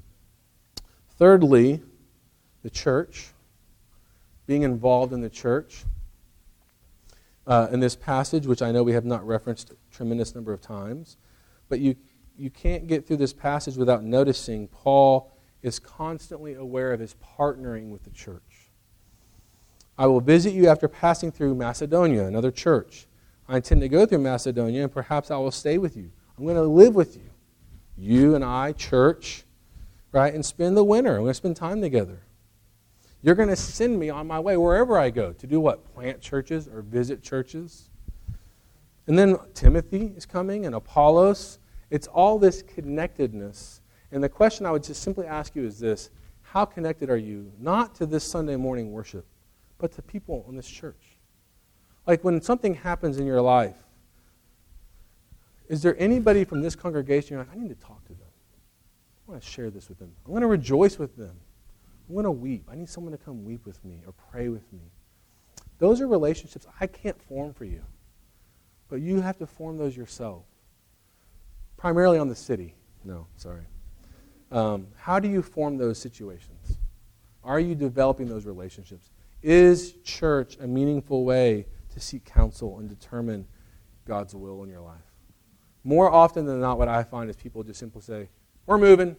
Thirdly, 1.16 1.82
the 2.62 2.70
church, 2.70 3.28
being 4.46 4.62
involved 4.62 5.12
in 5.12 5.20
the 5.20 5.30
church. 5.30 5.84
Uh, 7.46 7.66
in 7.72 7.80
this 7.80 7.96
passage, 7.96 8.46
which 8.46 8.60
I 8.60 8.72
know 8.72 8.82
we 8.82 8.92
have 8.92 9.06
not 9.06 9.26
referenced 9.26 9.70
a 9.70 9.76
tremendous 9.90 10.34
number 10.34 10.52
of 10.52 10.60
times, 10.60 11.16
but 11.70 11.80
you, 11.80 11.96
you 12.38 12.50
can't 12.50 12.86
get 12.86 13.06
through 13.06 13.16
this 13.16 13.32
passage 13.32 13.76
without 13.76 14.04
noticing 14.04 14.68
Paul 14.68 15.32
is 15.62 15.78
constantly 15.78 16.54
aware 16.54 16.92
of 16.92 17.00
his 17.00 17.14
partnering 17.14 17.90
with 17.90 18.04
the 18.04 18.10
church. 18.10 18.70
I 19.98 20.06
will 20.06 20.20
visit 20.20 20.54
you 20.54 20.68
after 20.68 20.86
passing 20.86 21.32
through 21.32 21.56
Macedonia, 21.56 22.26
another 22.26 22.52
church. 22.52 23.06
I 23.48 23.56
intend 23.56 23.80
to 23.80 23.88
go 23.88 24.06
through 24.06 24.18
Macedonia, 24.18 24.84
and 24.84 24.92
perhaps 24.92 25.30
I 25.30 25.36
will 25.38 25.50
stay 25.50 25.78
with 25.78 25.96
you. 25.96 26.10
I'm 26.36 26.44
going 26.44 26.56
to 26.56 26.62
live 26.62 26.94
with 26.94 27.16
you. 27.16 27.30
You 27.96 28.36
and 28.36 28.44
I, 28.44 28.72
church, 28.72 29.42
right? 30.12 30.32
And 30.32 30.46
spend 30.46 30.76
the 30.76 30.84
winter. 30.84 31.16
I'm 31.16 31.22
going 31.22 31.30
to 31.30 31.34
spend 31.34 31.56
time 31.56 31.80
together. 31.80 32.20
You're 33.22 33.34
going 33.34 33.48
to 33.48 33.56
send 33.56 33.98
me 33.98 34.10
on 34.10 34.28
my 34.28 34.38
way 34.38 34.56
wherever 34.56 34.96
I 34.96 35.10
go 35.10 35.32
to 35.32 35.46
do 35.48 35.58
what? 35.58 35.92
Plant 35.92 36.20
churches 36.20 36.68
or 36.68 36.82
visit 36.82 37.20
churches. 37.20 37.88
And 39.08 39.18
then 39.18 39.36
Timothy 39.54 40.12
is 40.16 40.24
coming 40.24 40.66
and 40.66 40.76
Apollos. 40.76 41.58
It's 41.90 42.06
all 42.06 42.38
this 42.38 42.62
connectedness. 42.62 43.80
And 44.12 44.22
the 44.22 44.28
question 44.28 44.66
I 44.66 44.70
would 44.70 44.82
just 44.82 45.02
simply 45.02 45.26
ask 45.26 45.54
you 45.54 45.64
is 45.64 45.78
this 45.78 46.10
How 46.42 46.64
connected 46.64 47.10
are 47.10 47.16
you, 47.16 47.52
not 47.58 47.94
to 47.96 48.06
this 48.06 48.24
Sunday 48.24 48.56
morning 48.56 48.92
worship, 48.92 49.26
but 49.78 49.92
to 49.92 50.02
people 50.02 50.44
in 50.48 50.56
this 50.56 50.68
church? 50.68 51.18
Like 52.06 52.24
when 52.24 52.40
something 52.40 52.74
happens 52.74 53.18
in 53.18 53.26
your 53.26 53.40
life, 53.40 53.76
is 55.68 55.82
there 55.82 55.94
anybody 55.98 56.44
from 56.44 56.62
this 56.62 56.74
congregation 56.74 57.34
you're 57.34 57.44
like, 57.44 57.54
I 57.54 57.58
need 57.58 57.68
to 57.68 57.86
talk 57.86 58.02
to 58.04 58.14
them? 58.14 58.28
I 59.26 59.32
want 59.32 59.42
to 59.42 59.48
share 59.48 59.70
this 59.70 59.90
with 59.90 59.98
them. 59.98 60.10
I 60.26 60.30
want 60.30 60.42
to 60.42 60.46
rejoice 60.46 60.98
with 60.98 61.14
them. 61.16 61.36
I 62.08 62.12
want 62.12 62.24
to 62.24 62.30
weep. 62.30 62.66
I 62.70 62.74
need 62.74 62.88
someone 62.88 63.12
to 63.12 63.18
come 63.18 63.44
weep 63.44 63.66
with 63.66 63.84
me 63.84 64.02
or 64.06 64.14
pray 64.30 64.48
with 64.48 64.72
me. 64.72 64.90
Those 65.78 66.00
are 66.00 66.08
relationships 66.08 66.66
I 66.80 66.86
can't 66.86 67.20
form 67.22 67.52
for 67.52 67.66
you. 67.66 67.82
But 68.88 69.02
you 69.02 69.20
have 69.20 69.36
to 69.38 69.46
form 69.46 69.76
those 69.76 69.94
yourself. 69.94 70.44
Primarily 71.78 72.18
on 72.18 72.28
the 72.28 72.34
city. 72.34 72.74
No, 73.04 73.26
sorry. 73.36 73.62
Um, 74.50 74.88
how 74.96 75.20
do 75.20 75.28
you 75.28 75.42
form 75.42 75.78
those 75.78 75.98
situations? 75.98 76.76
Are 77.44 77.60
you 77.60 77.74
developing 77.74 78.28
those 78.28 78.44
relationships? 78.44 79.10
Is 79.42 79.94
church 80.04 80.58
a 80.60 80.66
meaningful 80.66 81.24
way 81.24 81.66
to 81.90 82.00
seek 82.00 82.24
counsel 82.24 82.80
and 82.80 82.88
determine 82.88 83.46
God's 84.04 84.34
will 84.34 84.64
in 84.64 84.68
your 84.68 84.80
life? 84.80 84.96
More 85.84 86.10
often 86.10 86.44
than 86.44 86.60
not, 86.60 86.78
what 86.78 86.88
I 86.88 87.04
find 87.04 87.30
is 87.30 87.36
people 87.36 87.62
just 87.62 87.78
simply 87.78 88.02
say, 88.02 88.28
We're 88.66 88.78
moving. 88.78 89.16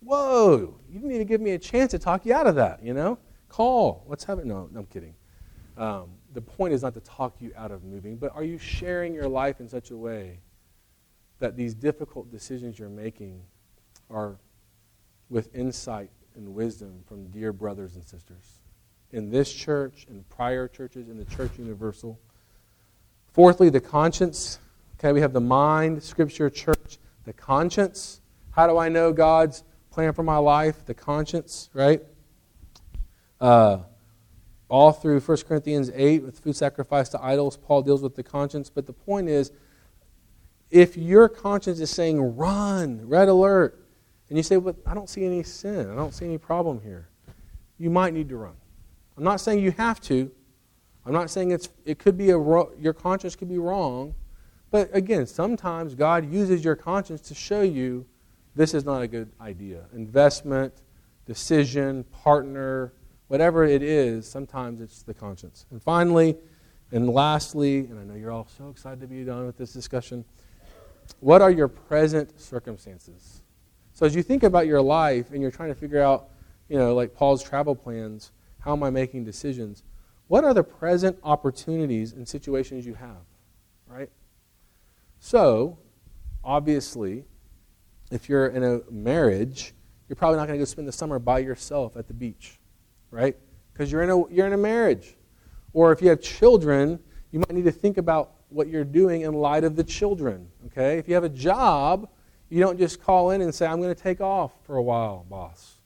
Whoa, 0.00 0.78
you 0.88 1.00
didn't 1.00 1.12
even 1.12 1.26
give 1.26 1.40
me 1.40 1.52
a 1.52 1.58
chance 1.58 1.90
to 1.92 1.98
talk 1.98 2.26
you 2.26 2.34
out 2.34 2.46
of 2.46 2.54
that, 2.56 2.84
you 2.84 2.92
know? 2.92 3.18
Call. 3.48 4.04
What's 4.06 4.24
happening? 4.24 4.48
No, 4.48 4.68
no 4.70 4.80
I'm 4.80 4.86
kidding. 4.86 5.14
Um, 5.78 6.10
the 6.34 6.42
point 6.42 6.74
is 6.74 6.82
not 6.82 6.92
to 6.94 7.00
talk 7.00 7.40
you 7.40 7.52
out 7.56 7.72
of 7.72 7.82
moving, 7.82 8.16
but 8.16 8.34
are 8.34 8.44
you 8.44 8.58
sharing 8.58 9.14
your 9.14 9.26
life 9.26 9.58
in 9.58 9.68
such 9.68 9.90
a 9.90 9.96
way 9.96 10.40
that 11.38 11.56
these 11.56 11.74
difficult 11.74 12.30
decisions 12.30 12.78
you're 12.78 12.88
making 12.88 13.42
are 14.10 14.38
with 15.28 15.54
insight 15.54 16.10
and 16.34 16.54
wisdom 16.54 17.02
from 17.06 17.26
dear 17.28 17.52
brothers 17.52 17.94
and 17.94 18.04
sisters 18.04 18.60
in 19.12 19.30
this 19.30 19.52
church, 19.52 20.06
and 20.08 20.28
prior 20.28 20.68
churches, 20.68 21.08
in 21.08 21.16
the 21.16 21.24
church 21.24 21.52
universal? 21.58 22.18
Fourthly, 23.32 23.70
the 23.70 23.80
conscience. 23.80 24.58
Okay, 24.98 25.12
we 25.12 25.20
have 25.20 25.32
the 25.32 25.40
mind, 25.40 26.02
scripture, 26.02 26.50
church, 26.50 26.98
the 27.24 27.32
conscience. 27.32 28.20
How 28.50 28.66
do 28.66 28.78
I 28.78 28.88
know 28.88 29.12
God's 29.12 29.64
plan 29.90 30.12
for 30.12 30.22
my 30.22 30.38
life? 30.38 30.84
The 30.84 30.94
conscience, 30.94 31.70
right? 31.72 32.02
Uh, 33.40 33.78
all 34.68 34.92
through 34.92 35.20
1 35.20 35.38
Corinthians 35.48 35.90
8 35.94 36.24
with 36.24 36.38
food 36.40 36.56
sacrifice 36.56 37.08
to 37.10 37.22
idols, 37.22 37.56
Paul 37.56 37.82
deals 37.82 38.02
with 38.02 38.16
the 38.16 38.22
conscience. 38.22 38.70
But 38.70 38.86
the 38.86 38.92
point 38.92 39.28
is, 39.28 39.52
if 40.76 40.94
your 40.94 41.26
conscience 41.30 41.80
is 41.80 41.90
saying, 41.90 42.36
run, 42.36 43.08
red 43.08 43.28
alert, 43.28 43.82
and 44.28 44.36
you 44.36 44.42
say, 44.42 44.56
but 44.56 44.76
I 44.84 44.92
don't 44.92 45.08
see 45.08 45.24
any 45.24 45.42
sin, 45.42 45.90
I 45.90 45.94
don't 45.94 46.12
see 46.12 46.26
any 46.26 46.36
problem 46.36 46.82
here, 46.82 47.08
you 47.78 47.88
might 47.88 48.12
need 48.12 48.28
to 48.28 48.36
run. 48.36 48.52
I'm 49.16 49.24
not 49.24 49.40
saying 49.40 49.60
you 49.60 49.70
have 49.72 50.00
to. 50.02 50.30
I'm 51.06 51.14
not 51.14 51.30
saying 51.30 51.52
it's, 51.52 51.70
it 51.86 51.98
could 51.98 52.18
be 52.18 52.30
a, 52.30 52.38
your 52.78 52.92
conscience 52.92 53.34
could 53.36 53.48
be 53.48 53.56
wrong. 53.56 54.14
But 54.70 54.94
again, 54.94 55.26
sometimes 55.26 55.94
God 55.94 56.30
uses 56.30 56.62
your 56.62 56.76
conscience 56.76 57.22
to 57.22 57.34
show 57.34 57.62
you 57.62 58.04
this 58.54 58.74
is 58.74 58.84
not 58.84 59.00
a 59.00 59.08
good 59.08 59.32
idea. 59.40 59.84
Investment, 59.94 60.74
decision, 61.24 62.04
partner, 62.04 62.92
whatever 63.28 63.64
it 63.64 63.82
is, 63.82 64.28
sometimes 64.28 64.82
it's 64.82 65.02
the 65.02 65.14
conscience. 65.14 65.64
And 65.70 65.82
finally, 65.82 66.36
and 66.92 67.08
lastly, 67.08 67.78
and 67.78 67.98
I 67.98 68.04
know 68.04 68.14
you're 68.14 68.32
all 68.32 68.48
so 68.58 68.68
excited 68.68 69.00
to 69.00 69.06
be 69.06 69.24
done 69.24 69.46
with 69.46 69.56
this 69.56 69.72
discussion, 69.72 70.24
what 71.20 71.42
are 71.42 71.50
your 71.50 71.68
present 71.68 72.40
circumstances? 72.40 73.42
So 73.92 74.06
as 74.06 74.14
you 74.14 74.22
think 74.22 74.42
about 74.42 74.66
your 74.66 74.82
life 74.82 75.30
and 75.32 75.40
you're 75.40 75.50
trying 75.50 75.70
to 75.70 75.74
figure 75.74 76.02
out, 76.02 76.28
you 76.68 76.78
know, 76.78 76.94
like 76.94 77.14
Paul's 77.14 77.42
travel 77.42 77.74
plans, 77.74 78.32
how 78.58 78.72
am 78.72 78.82
I 78.82 78.90
making 78.90 79.24
decisions? 79.24 79.84
What 80.28 80.44
are 80.44 80.52
the 80.52 80.64
present 80.64 81.18
opportunities 81.22 82.12
and 82.12 82.26
situations 82.26 82.84
you 82.84 82.94
have? 82.94 83.24
Right? 83.86 84.10
So, 85.20 85.78
obviously, 86.44 87.24
if 88.10 88.28
you're 88.28 88.48
in 88.48 88.64
a 88.64 88.80
marriage, 88.90 89.72
you're 90.08 90.16
probably 90.16 90.36
not 90.36 90.46
going 90.46 90.58
to 90.58 90.60
go 90.60 90.66
spend 90.66 90.86
the 90.86 90.92
summer 90.92 91.18
by 91.18 91.38
yourself 91.38 91.96
at 91.96 92.08
the 92.08 92.14
beach 92.14 92.58
right? 93.10 93.36
Because 93.72 93.90
you're 93.90 94.02
in 94.02 94.10
a 94.10 94.28
you're 94.30 94.46
in 94.46 94.52
a 94.52 94.58
marriage. 94.58 95.16
Or 95.72 95.92
if 95.92 96.00
you 96.00 96.08
have 96.08 96.20
children, 96.20 96.98
you 97.30 97.40
might 97.40 97.52
need 97.52 97.64
to 97.64 97.72
think 97.72 97.98
about 97.98 98.32
what 98.48 98.68
you're 98.68 98.84
doing 98.84 99.22
in 99.22 99.34
light 99.34 99.64
of 99.64 99.76
the 99.76 99.84
children. 99.84 100.48
Okay? 100.76 100.98
If 100.98 101.08
you 101.08 101.14
have 101.14 101.24
a 101.24 101.30
job, 101.30 102.08
you 102.50 102.60
don't 102.60 102.78
just 102.78 103.02
call 103.02 103.30
in 103.30 103.40
and 103.40 103.54
say, 103.54 103.66
I'm 103.66 103.80
going 103.80 103.94
to 103.94 104.00
take 104.00 104.20
off 104.20 104.52
for 104.64 104.76
a 104.76 104.82
while, 104.82 105.24
boss. 105.28 105.76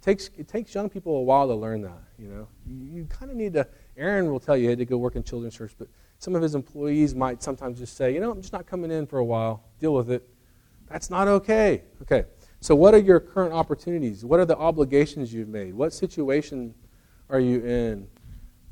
It 0.00 0.02
takes, 0.02 0.30
it 0.38 0.48
takes 0.48 0.74
young 0.74 0.88
people 0.88 1.16
a 1.16 1.22
while 1.22 1.46
to 1.46 1.54
learn 1.54 1.82
that, 1.82 2.02
you 2.18 2.28
know. 2.28 2.48
You, 2.66 3.00
you 3.00 3.04
kind 3.04 3.30
of 3.30 3.36
need 3.36 3.52
to, 3.52 3.66
Aaron 3.96 4.30
will 4.30 4.40
tell 4.40 4.56
you 4.56 4.68
had 4.68 4.78
to 4.78 4.84
go 4.84 4.96
work 4.96 5.16
in 5.16 5.22
children's 5.22 5.54
church, 5.54 5.72
but 5.78 5.88
some 6.18 6.34
of 6.34 6.42
his 6.42 6.54
employees 6.54 7.14
might 7.14 7.42
sometimes 7.42 7.78
just 7.78 7.96
say, 7.96 8.14
you 8.14 8.20
know, 8.20 8.30
I'm 8.30 8.40
just 8.40 8.52
not 8.52 8.66
coming 8.66 8.90
in 8.90 9.06
for 9.06 9.18
a 9.18 9.24
while. 9.24 9.62
Deal 9.78 9.94
with 9.94 10.10
it. 10.10 10.26
That's 10.88 11.10
not 11.10 11.28
okay. 11.28 11.82
Okay. 12.02 12.24
So, 12.60 12.74
what 12.74 12.94
are 12.94 12.98
your 12.98 13.20
current 13.20 13.52
opportunities? 13.52 14.24
What 14.24 14.40
are 14.40 14.44
the 14.46 14.56
obligations 14.56 15.32
you've 15.34 15.48
made? 15.48 15.74
What 15.74 15.92
situation 15.92 16.74
are 17.28 17.40
you 17.40 17.64
in 17.64 18.06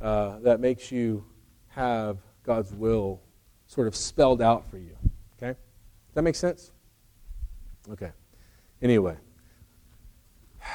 uh, 0.00 0.38
that 0.40 0.60
makes 0.60 0.90
you 0.90 1.24
have 1.68 2.18
God's 2.42 2.72
will 2.72 3.20
sort 3.66 3.86
of 3.86 3.96
spelled 3.96 4.40
out 4.40 4.70
for 4.70 4.78
you? 4.78 4.96
That 6.14 6.22
make 6.22 6.34
sense? 6.34 6.72
Okay. 7.90 8.10
Anyway. 8.80 9.16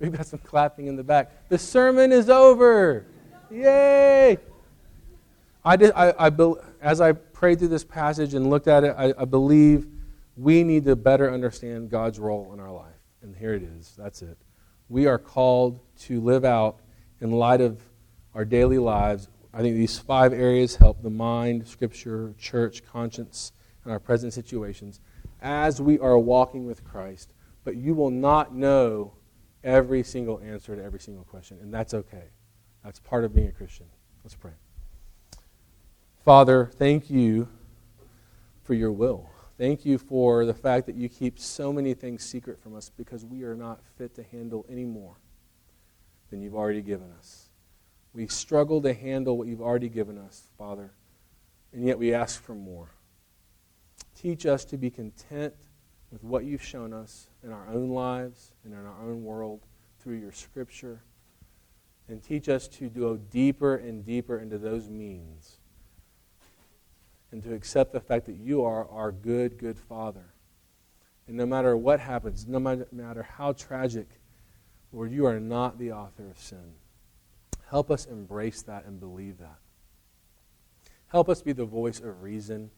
We've 0.00 0.12
got 0.12 0.26
some 0.26 0.40
clapping 0.40 0.86
in 0.86 0.96
the 0.96 1.04
back. 1.04 1.48
The 1.48 1.58
sermon 1.58 2.12
is 2.12 2.30
over. 2.30 3.06
Yay! 3.50 4.38
I 5.64 5.76
did. 5.76 5.92
I, 5.94 6.14
I, 6.18 6.30
as 6.80 7.00
I 7.00 7.12
prayed 7.12 7.58
through 7.58 7.68
this 7.68 7.84
passage 7.84 8.34
and 8.34 8.48
looked 8.48 8.68
at 8.68 8.84
it, 8.84 8.94
I, 8.96 9.12
I 9.18 9.24
believe 9.24 9.86
we 10.36 10.62
need 10.62 10.84
to 10.84 10.96
better 10.96 11.32
understand 11.32 11.90
God's 11.90 12.18
role 12.18 12.52
in 12.52 12.60
our 12.60 12.70
life. 12.70 12.94
And 13.22 13.34
here 13.36 13.54
it 13.54 13.62
is. 13.62 13.94
That's 13.98 14.22
it. 14.22 14.38
We 14.88 15.06
are 15.06 15.18
called 15.18 15.80
to 16.02 16.20
live 16.20 16.44
out 16.44 16.78
in 17.20 17.32
light 17.32 17.60
of 17.60 17.82
our 18.34 18.44
daily 18.44 18.78
lives. 18.78 19.28
I 19.52 19.62
think 19.62 19.76
these 19.76 19.98
five 19.98 20.32
areas 20.32 20.76
help 20.76 21.02
the 21.02 21.10
mind, 21.10 21.66
scripture, 21.66 22.34
church, 22.38 22.84
conscience, 22.84 23.52
and 23.84 23.92
our 23.92 23.98
present 23.98 24.32
situations 24.32 25.00
as 25.40 25.80
we 25.80 25.98
are 25.98 26.18
walking 26.18 26.66
with 26.66 26.84
Christ. 26.84 27.32
But 27.64 27.76
you 27.76 27.94
will 27.94 28.10
not 28.10 28.54
know 28.54 29.14
every 29.64 30.02
single 30.02 30.40
answer 30.40 30.76
to 30.76 30.82
every 30.82 31.00
single 31.00 31.24
question, 31.24 31.58
and 31.60 31.72
that's 31.72 31.94
okay. 31.94 32.24
That's 32.84 33.00
part 33.00 33.24
of 33.24 33.34
being 33.34 33.48
a 33.48 33.52
Christian. 33.52 33.86
Let's 34.22 34.34
pray. 34.34 34.52
Father, 36.24 36.70
thank 36.74 37.10
you 37.10 37.48
for 38.62 38.74
your 38.74 38.92
will. 38.92 39.30
Thank 39.56 39.84
you 39.84 39.98
for 39.98 40.44
the 40.46 40.54
fact 40.54 40.86
that 40.86 40.94
you 40.94 41.08
keep 41.08 41.38
so 41.38 41.72
many 41.72 41.94
things 41.94 42.22
secret 42.22 42.60
from 42.62 42.76
us 42.76 42.90
because 42.96 43.24
we 43.24 43.42
are 43.42 43.56
not 43.56 43.80
fit 43.96 44.14
to 44.14 44.22
handle 44.22 44.64
any 44.70 44.84
more 44.84 45.16
than 46.30 46.40
you've 46.40 46.54
already 46.54 46.82
given 46.82 47.10
us. 47.18 47.47
We 48.18 48.26
struggle 48.26 48.82
to 48.82 48.92
handle 48.92 49.38
what 49.38 49.46
you've 49.46 49.62
already 49.62 49.88
given 49.88 50.18
us, 50.18 50.42
Father, 50.58 50.90
and 51.72 51.84
yet 51.84 52.00
we 52.00 52.12
ask 52.12 52.42
for 52.42 52.56
more. 52.56 52.88
Teach 54.20 54.44
us 54.44 54.64
to 54.64 54.76
be 54.76 54.90
content 54.90 55.54
with 56.10 56.24
what 56.24 56.44
you've 56.44 56.64
shown 56.64 56.92
us 56.92 57.28
in 57.44 57.52
our 57.52 57.68
own 57.68 57.90
lives 57.90 58.54
and 58.64 58.74
in 58.74 58.80
our 58.80 59.00
own 59.04 59.22
world 59.22 59.60
through 60.00 60.16
your 60.16 60.32
scripture. 60.32 61.04
And 62.08 62.20
teach 62.20 62.48
us 62.48 62.66
to 62.66 62.88
go 62.88 63.16
deeper 63.16 63.76
and 63.76 64.04
deeper 64.04 64.40
into 64.40 64.58
those 64.58 64.88
means 64.88 65.58
and 67.30 67.40
to 67.44 67.54
accept 67.54 67.92
the 67.92 68.00
fact 68.00 68.26
that 68.26 68.38
you 68.38 68.64
are 68.64 68.88
our 68.88 69.12
good, 69.12 69.58
good 69.58 69.78
Father. 69.78 70.34
And 71.28 71.36
no 71.36 71.46
matter 71.46 71.76
what 71.76 72.00
happens, 72.00 72.48
no 72.48 72.58
matter 72.58 73.22
how 73.36 73.52
tragic, 73.52 74.08
Lord, 74.92 75.12
you 75.12 75.24
are 75.26 75.38
not 75.38 75.78
the 75.78 75.92
author 75.92 76.28
of 76.28 76.36
sin. 76.36 76.74
Help 77.70 77.90
us 77.90 78.06
embrace 78.06 78.62
that 78.62 78.86
and 78.86 78.98
believe 78.98 79.38
that. 79.38 79.58
Help 81.08 81.28
us 81.28 81.42
be 81.42 81.52
the 81.52 81.64
voice 81.64 82.00
of 82.00 82.22
reason 82.22 82.70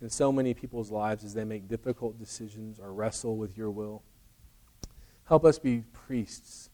in 0.00 0.10
so 0.10 0.30
many 0.30 0.52
people's 0.52 0.90
lives 0.90 1.24
as 1.24 1.34
they 1.34 1.44
make 1.44 1.68
difficult 1.68 2.18
decisions 2.18 2.78
or 2.78 2.92
wrestle 2.92 3.36
with 3.36 3.56
your 3.56 3.70
will. 3.70 4.02
Help 5.24 5.44
us 5.44 5.58
be 5.58 5.84
priests 5.92 6.70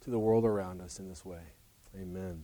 to 0.00 0.10
the 0.10 0.18
world 0.18 0.44
around 0.44 0.80
us 0.80 0.98
in 0.98 1.08
this 1.08 1.24
way. 1.24 1.42
Amen. 1.94 2.42